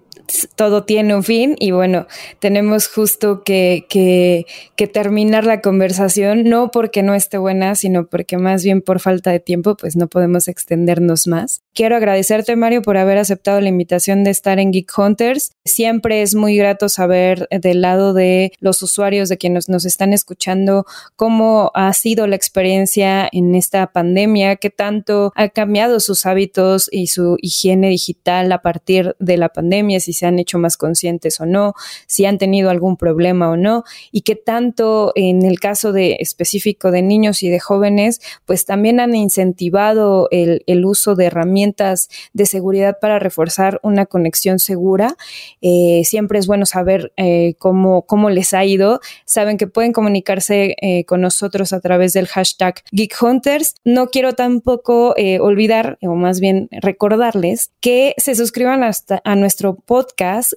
todo 0.57 0.85
tiene 0.85 1.15
un 1.15 1.23
fin 1.23 1.57
y 1.59 1.71
bueno, 1.71 2.07
tenemos 2.39 2.89
justo 2.89 3.43
que, 3.45 3.87
que, 3.89 4.47
terminar 4.93 5.47
la 5.47 5.61
conversación, 5.61 6.43
no 6.43 6.73
porque 6.73 7.05
no 7.05 7.15
esté 7.15 7.39
buena, 7.39 7.77
sino 7.77 8.07
porque 8.07 8.37
más 8.37 8.65
bien 8.65 8.83
por 8.83 8.99
falta 8.99 9.31
de 9.31 9.39
tiempo, 9.39 9.77
pues 9.77 9.95
no 9.95 10.09
podemos 10.09 10.49
extendernos 10.49 11.29
más. 11.29 11.63
Quiero 11.73 11.97
agradecerte, 11.97 12.57
Mario, 12.57 12.83
por 12.83 12.99
haber 12.99 13.17
aceptado 13.17 13.61
la 13.61 13.69
invitación 13.69 14.25
de 14.25 14.31
estar 14.31 14.59
en 14.59 14.73
Geek 14.73 14.93
Hunters. 14.99 15.53
Siempre 15.65 16.21
es 16.21 16.35
muy 16.35 16.57
grato 16.57 16.89
saber 16.89 17.49
del 17.51 17.81
lado 17.81 18.13
de 18.13 18.53
los 18.59 18.83
usuarios, 18.83 19.29
de 19.29 19.39
quienes 19.39 19.69
nos 19.69 19.85
están 19.85 20.13
escuchando, 20.13 20.85
cómo 21.17 21.71
ha 21.75 21.93
sido 21.93 22.27
la 22.27 22.37
experiencia 22.37 23.29
en 23.31 23.55
esta 23.55 23.87
pandemia, 23.93 24.57
qué 24.57 24.69
tanto 24.69 25.33
ha 25.37 25.49
cambiado 25.49 26.01
sus 26.01 26.27
hábitos 26.27 26.89
y 26.91 27.07
su 27.07 27.37
higiene 27.41 27.89
digital 27.89 28.51
a 28.53 28.63
partir 28.63 29.17
de 29.21 29.37
la 29.37 29.49
pandemia, 29.49 30.01
se 30.12 30.27
han 30.27 30.38
hecho 30.38 30.59
más 30.59 30.77
conscientes 30.77 31.40
o 31.40 31.46
no, 31.46 31.75
si 32.07 32.25
han 32.25 32.38
tenido 32.38 32.70
algún 32.70 32.96
problema 32.96 33.51
o 33.51 33.57
no, 33.57 33.85
y 34.11 34.22
qué 34.22 34.37
tanto 34.37 35.12
en 35.14 35.44
el 35.44 35.61
caso 35.61 35.92
de 35.92 36.16
específico 36.20 36.90
de 36.90 37.03
niños 37.03 37.42
y 37.42 37.48
de 37.48 37.61
jóvenes, 37.61 38.20
pues 38.46 38.64
también 38.64 39.01
han 39.01 39.14
incentivado 39.14 40.29
el, 40.31 40.62
uso 40.85 41.14
de 41.14 41.27
herramientas 41.27 42.09
de 42.33 42.44
seguridad 42.44 42.98
para 43.01 43.20
reforzar 43.20 43.79
una 43.85 44.07
conexión 44.07 44.59
segura. 44.59 45.16
Eh, 45.61 46.03
siempre 46.05 46.40
es 46.40 46.48
bueno 46.48 46.66
saber 46.66 47.12
eh, 47.16 47.55
cómo, 47.59 48.03
cómo 48.03 48.31
les 48.31 48.53
ha 48.53 48.64
ido. 48.64 49.01
Saben 49.25 49.59
que 49.59 49.68
pueden 49.68 49.92
comunicarse 49.92 50.75
eh, 50.81 51.05
con 51.05 51.20
nosotros 51.20 51.72
a 51.72 51.81
través 51.81 52.12
del 52.14 52.27
hashtag 52.27 52.83
Geek 52.90 53.14
Hunters. 53.22 53.77
No 53.85 54.09
quiero 54.09 54.33
tampoco 54.33 55.14
olvidar, 55.40 55.98
o 56.03 56.14
más 56.14 56.40
bien 56.40 56.68
recordarles, 56.72 57.70
que 57.81 58.14
se 58.16 58.35
suscriban 58.35 58.83
hasta 58.83 59.20
a 59.25 59.37
nuestro 59.37 59.77
podcast, 59.77 60.02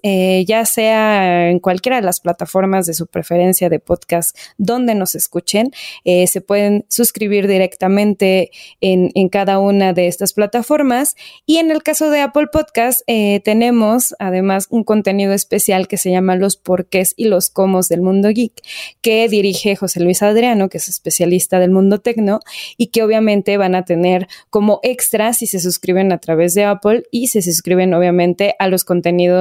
ya 0.03 0.65
sea 0.65 1.49
en 1.49 1.59
cualquiera 1.59 1.97
de 1.97 2.03
las 2.05 2.19
plataformas 2.19 2.85
de 2.85 2.93
su 2.93 3.07
preferencia 3.07 3.69
de 3.69 3.79
podcast 3.79 4.37
donde 4.57 4.95
nos 4.95 5.15
escuchen. 5.15 5.71
se 6.03 6.41
pueden 6.41 6.85
suscribir 6.89 7.47
directamente 7.47 8.51
en, 8.81 9.11
cada 9.29 9.59
una 9.59 9.93
de 9.93 10.07
estas 10.07 10.33
plataformas 10.33 11.15
y 11.45 11.57
en 11.57 11.71
el 11.71 11.83
caso 11.83 12.09
de 12.09 12.21
Apple 12.21 12.47
Podcast, 12.51 13.01
eh, 13.07 13.41
tenemos 13.43 14.15
además 14.19 14.67
un 14.69 14.83
contenido 14.83 15.33
especial 15.33 15.87
que 15.87 15.97
se 15.97 16.11
llama 16.11 16.35
Los 16.35 16.57
porqués 16.57 17.13
y 17.17 17.25
los 17.25 17.49
comos 17.49 17.87
del 17.87 18.01
mundo 18.01 18.29
geek, 18.29 18.53
que 19.01 19.27
dirige 19.27 19.75
José 19.75 19.99
Luis 19.99 20.21
Adriano, 20.21 20.69
que 20.69 20.77
es 20.77 20.87
especialista 20.87 21.59
del 21.59 21.71
mundo 21.71 21.99
tecno, 21.99 22.39
y 22.77 22.87
que 22.87 23.03
obviamente 23.03 23.57
van 23.57 23.75
a 23.75 23.85
tener 23.85 24.27
como 24.49 24.79
extra 24.83 25.33
si 25.33 25.47
se 25.47 25.59
suscriben 25.59 26.11
a 26.11 26.19
través 26.19 26.53
de 26.53 26.63
Apple 26.63 27.03
y 27.11 27.27
se 27.27 27.41
suscriben 27.41 27.93
obviamente 27.93 28.55
a 28.59 28.67
los 28.67 28.83
contenidos 28.83 29.34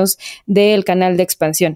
del 0.47 0.85
canal 0.85 1.17
de 1.17 1.23
expansión. 1.23 1.75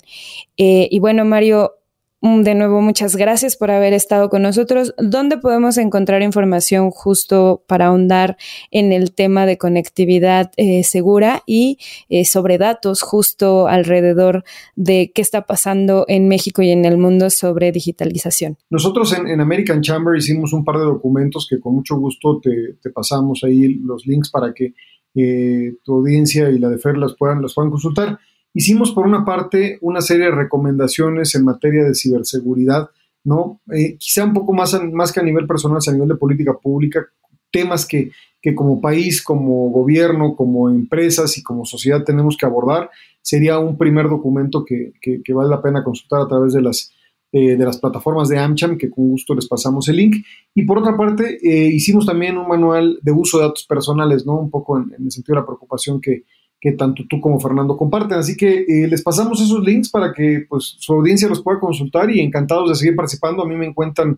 Eh, 0.57 0.89
y 0.91 0.99
bueno, 0.99 1.25
Mario, 1.25 1.79
Mm, 2.21 2.43
de 2.43 2.57
nuevo, 2.57 2.83
muchas 2.83 3.15
gracias 3.15 3.57
por 3.57 3.71
haber 3.71 3.93
estado 3.93 4.29
con 4.29 4.43
nosotros. 4.43 4.93
¿Dónde 4.99 5.39
podemos 5.39 5.79
encontrar 5.79 6.23
información 6.23 6.91
justo 6.91 7.63
para 7.69 7.87
ahondar 7.87 8.37
en 8.73 8.93
el 8.93 9.15
tema 9.15 9.47
de 9.47 9.57
conectividad 9.57 10.51
eh, 10.57 10.83
segura 10.83 11.45
y 11.47 11.79
eh, 12.09 12.25
sobre 12.25 12.59
datos 12.59 13.03
justo 13.03 13.69
alrededor 13.69 14.43
de 14.75 15.13
qué 15.15 15.23
está 15.23 15.47
pasando 15.47 16.07
en 16.09 16.27
México 16.27 16.61
y 16.61 16.71
en 16.71 16.85
el 16.85 16.99
mundo 16.99 17.31
sobre 17.31 17.71
digitalización? 17.71 18.57
Nosotros 18.69 19.17
en, 19.17 19.41
American 19.41 19.81
Chamber 19.81 20.17
hicimos 20.17 20.53
un 20.53 20.65
par 20.65 20.79
de 20.79 20.85
documentos 20.85 21.47
que 21.49 21.61
con 21.61 21.77
mucho 21.77 21.97
gusto 21.99 22.41
te, 22.43 22.91
pasamos 22.91 23.45
ahí 23.45 23.75
los 23.75 24.07
links 24.07 24.31
para 24.31 24.53
que 24.53 24.75
eh, 25.23 25.77
tu 25.85 25.97
audiencia 25.97 26.51
y 26.51 26.59
la 26.59 26.69
de 26.69 26.79
Fer 26.79 26.97
las 26.97 27.15
puedan, 27.15 27.43
las 27.43 27.55
puedan 27.55 27.71
consultar. 27.71 28.19
Hicimos 28.55 28.93
por 28.93 29.07
una 29.07 29.25
parte 29.25 29.79
una 29.83 30.01
serie 30.01 30.27
de 30.27 30.33
recomendaciones 30.33 31.35
en 31.35 31.45
materia 31.45 31.85
de 31.85 31.95
ciberseguridad, 31.95 32.91
¿no? 33.25 33.61
Eh, 33.73 33.97
quizá 33.99 34.25
un 34.25 34.33
poco 34.33 34.53
más, 34.53 34.81
más 34.93 35.13
que 35.13 35.21
a 35.21 35.23
nivel 35.23 35.47
personal, 35.47 35.81
a 35.87 35.93
nivel 35.93 36.09
de 36.09 36.17
política 36.17 36.55
pública, 36.55 37.07
temas 37.51 37.87
que, 37.87 38.11
como 38.55 38.81
país, 38.81 39.23
como 39.23 39.71
gobierno, 39.71 40.35
como 40.35 40.71
empresas 40.71 41.37
y 41.37 41.43
como 41.43 41.65
sociedad 41.65 42.05
tenemos 42.05 42.37
que 42.37 42.47
abordar. 42.47 42.91
Sería 43.21 43.59
un 43.59 43.77
primer 43.77 44.09
documento 44.09 44.65
que, 44.65 44.93
vale 45.35 45.51
la 45.51 45.61
pena 45.61 45.85
consultar 45.85 46.23
a 46.23 46.29
través 46.29 46.55
de 46.55 46.63
las, 46.63 46.93
eh, 47.33 47.57
de 47.57 47.65
las 47.65 47.79
plataformas 47.79 48.29
de 48.29 48.39
AmCham, 48.39 48.79
que 48.79 48.91
con 48.91 49.11
gusto 49.11 49.35
les 49.35 49.47
pasamos 49.47 49.89
el 49.89 49.97
link. 49.97 50.17
Y 50.55 50.65
por 50.65 50.79
otra 50.79 50.97
parte, 50.97 51.39
eh, 51.43 51.69
hicimos 51.73 52.07
también 52.07 52.39
un 52.39 52.49
manual 52.49 52.99
de 53.03 53.13
uso 53.13 53.39
de 53.39 53.45
datos 53.45 53.67
personales, 53.67 54.25
¿no? 54.25 54.39
Un 54.39 54.51
poco 54.51 54.79
en 54.79 55.05
el 55.05 55.11
sentido 55.11 55.35
de 55.35 55.41
la 55.43 55.47
preocupación 55.47 56.01
que, 56.01 56.25
que 56.61 56.73
tanto 56.73 57.05
tú 57.09 57.21
como 57.21 57.39
Fernando 57.41 57.77
comparten. 57.77 58.19
Así 58.19 58.37
que 58.37 58.65
eh, 58.67 58.89
les 58.89 59.03
pasamos 59.03 59.41
esos 59.41 59.63
links 59.63 59.91
para 59.91 60.13
que 60.13 60.47
pues, 60.49 60.77
su 60.79 60.93
audiencia 60.93 61.29
los 61.29 61.43
pueda 61.43 61.61
consultar 61.61 62.11
y 62.11 62.21
encantados 62.21 62.69
de 62.71 62.75
seguir 62.75 62.97
participando. 62.97 63.43
A 63.43 63.47
mí 63.47 63.57
me 63.57 63.67
encuentran 63.67 64.17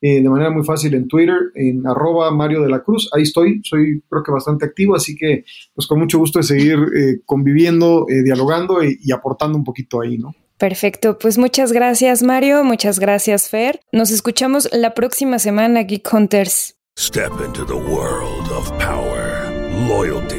eh, 0.00 0.22
de 0.22 0.28
manera 0.28 0.50
muy 0.50 0.64
fácil 0.64 0.94
en 0.94 1.06
Twitter, 1.06 1.36
en 1.54 1.86
arroba 1.86 2.30
Mario 2.30 2.62
de 2.62 2.70
la 2.70 2.82
Cruz. 2.82 3.10
Ahí 3.14 3.22
estoy, 3.22 3.60
soy 3.62 4.02
creo 4.08 4.22
que 4.22 4.32
bastante 4.32 4.64
activo, 4.64 4.96
así 4.96 5.14
que 5.14 5.44
pues 5.74 5.86
con 5.86 5.98
mucho 5.98 6.18
gusto 6.18 6.38
de 6.38 6.44
seguir 6.44 6.78
eh, 6.96 7.20
conviviendo, 7.24 8.06
dialogando 8.24 8.82
y, 8.82 8.98
y 9.02 9.12
aportando 9.12 9.56
un 9.56 9.64
poquito 9.64 10.00
ahí, 10.00 10.18
¿no? 10.18 10.34
Perfecto, 10.62 11.18
pues 11.18 11.38
muchas 11.38 11.72
gracias 11.72 12.22
Mario, 12.22 12.62
muchas 12.62 13.00
gracias 13.00 13.48
Fer. 13.48 13.80
Nos 13.90 14.12
escuchamos 14.12 14.68
la 14.70 14.94
próxima 14.94 15.40
semana, 15.40 15.82
Geek 15.82 16.08
Hunters. 16.12 16.74
Step 16.96 17.32
into 17.44 17.64
the 17.64 17.74
world 17.74 18.48
of 18.50 18.70
power, 18.78 19.50
loyalty. 19.88 20.38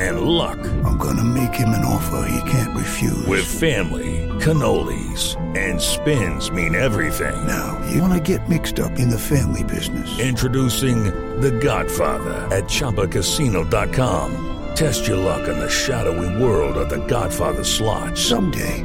and 0.00 0.22
luck. 0.22 0.58
I'm 0.84 0.96
gonna 0.98 1.22
make 1.22 1.54
him 1.54 1.68
an 1.68 1.84
offer 1.84 2.26
he 2.26 2.50
can't 2.50 2.76
refuse. 2.76 3.26
With 3.28 3.44
family, 3.44 4.26
cannolis, 4.40 5.36
and 5.56 5.80
spins 5.80 6.50
mean 6.50 6.74
everything. 6.74 7.46
Now, 7.46 7.78
you 7.92 8.02
wanna 8.02 8.18
get 8.18 8.48
mixed 8.48 8.80
up 8.80 8.98
in 8.98 9.08
the 9.10 9.18
family 9.18 9.62
business. 9.62 10.18
Introducing 10.18 11.04
The 11.40 11.52
Godfather 11.52 12.48
at 12.50 12.64
Choppacasino.com. 12.64 14.46
Test 14.74 15.06
your 15.06 15.18
luck 15.18 15.46
in 15.48 15.58
the 15.58 15.68
shadowy 15.68 16.42
world 16.42 16.76
of 16.76 16.88
The 16.88 17.04
Godfather 17.06 17.62
slot. 17.62 18.16
Someday. 18.16 18.84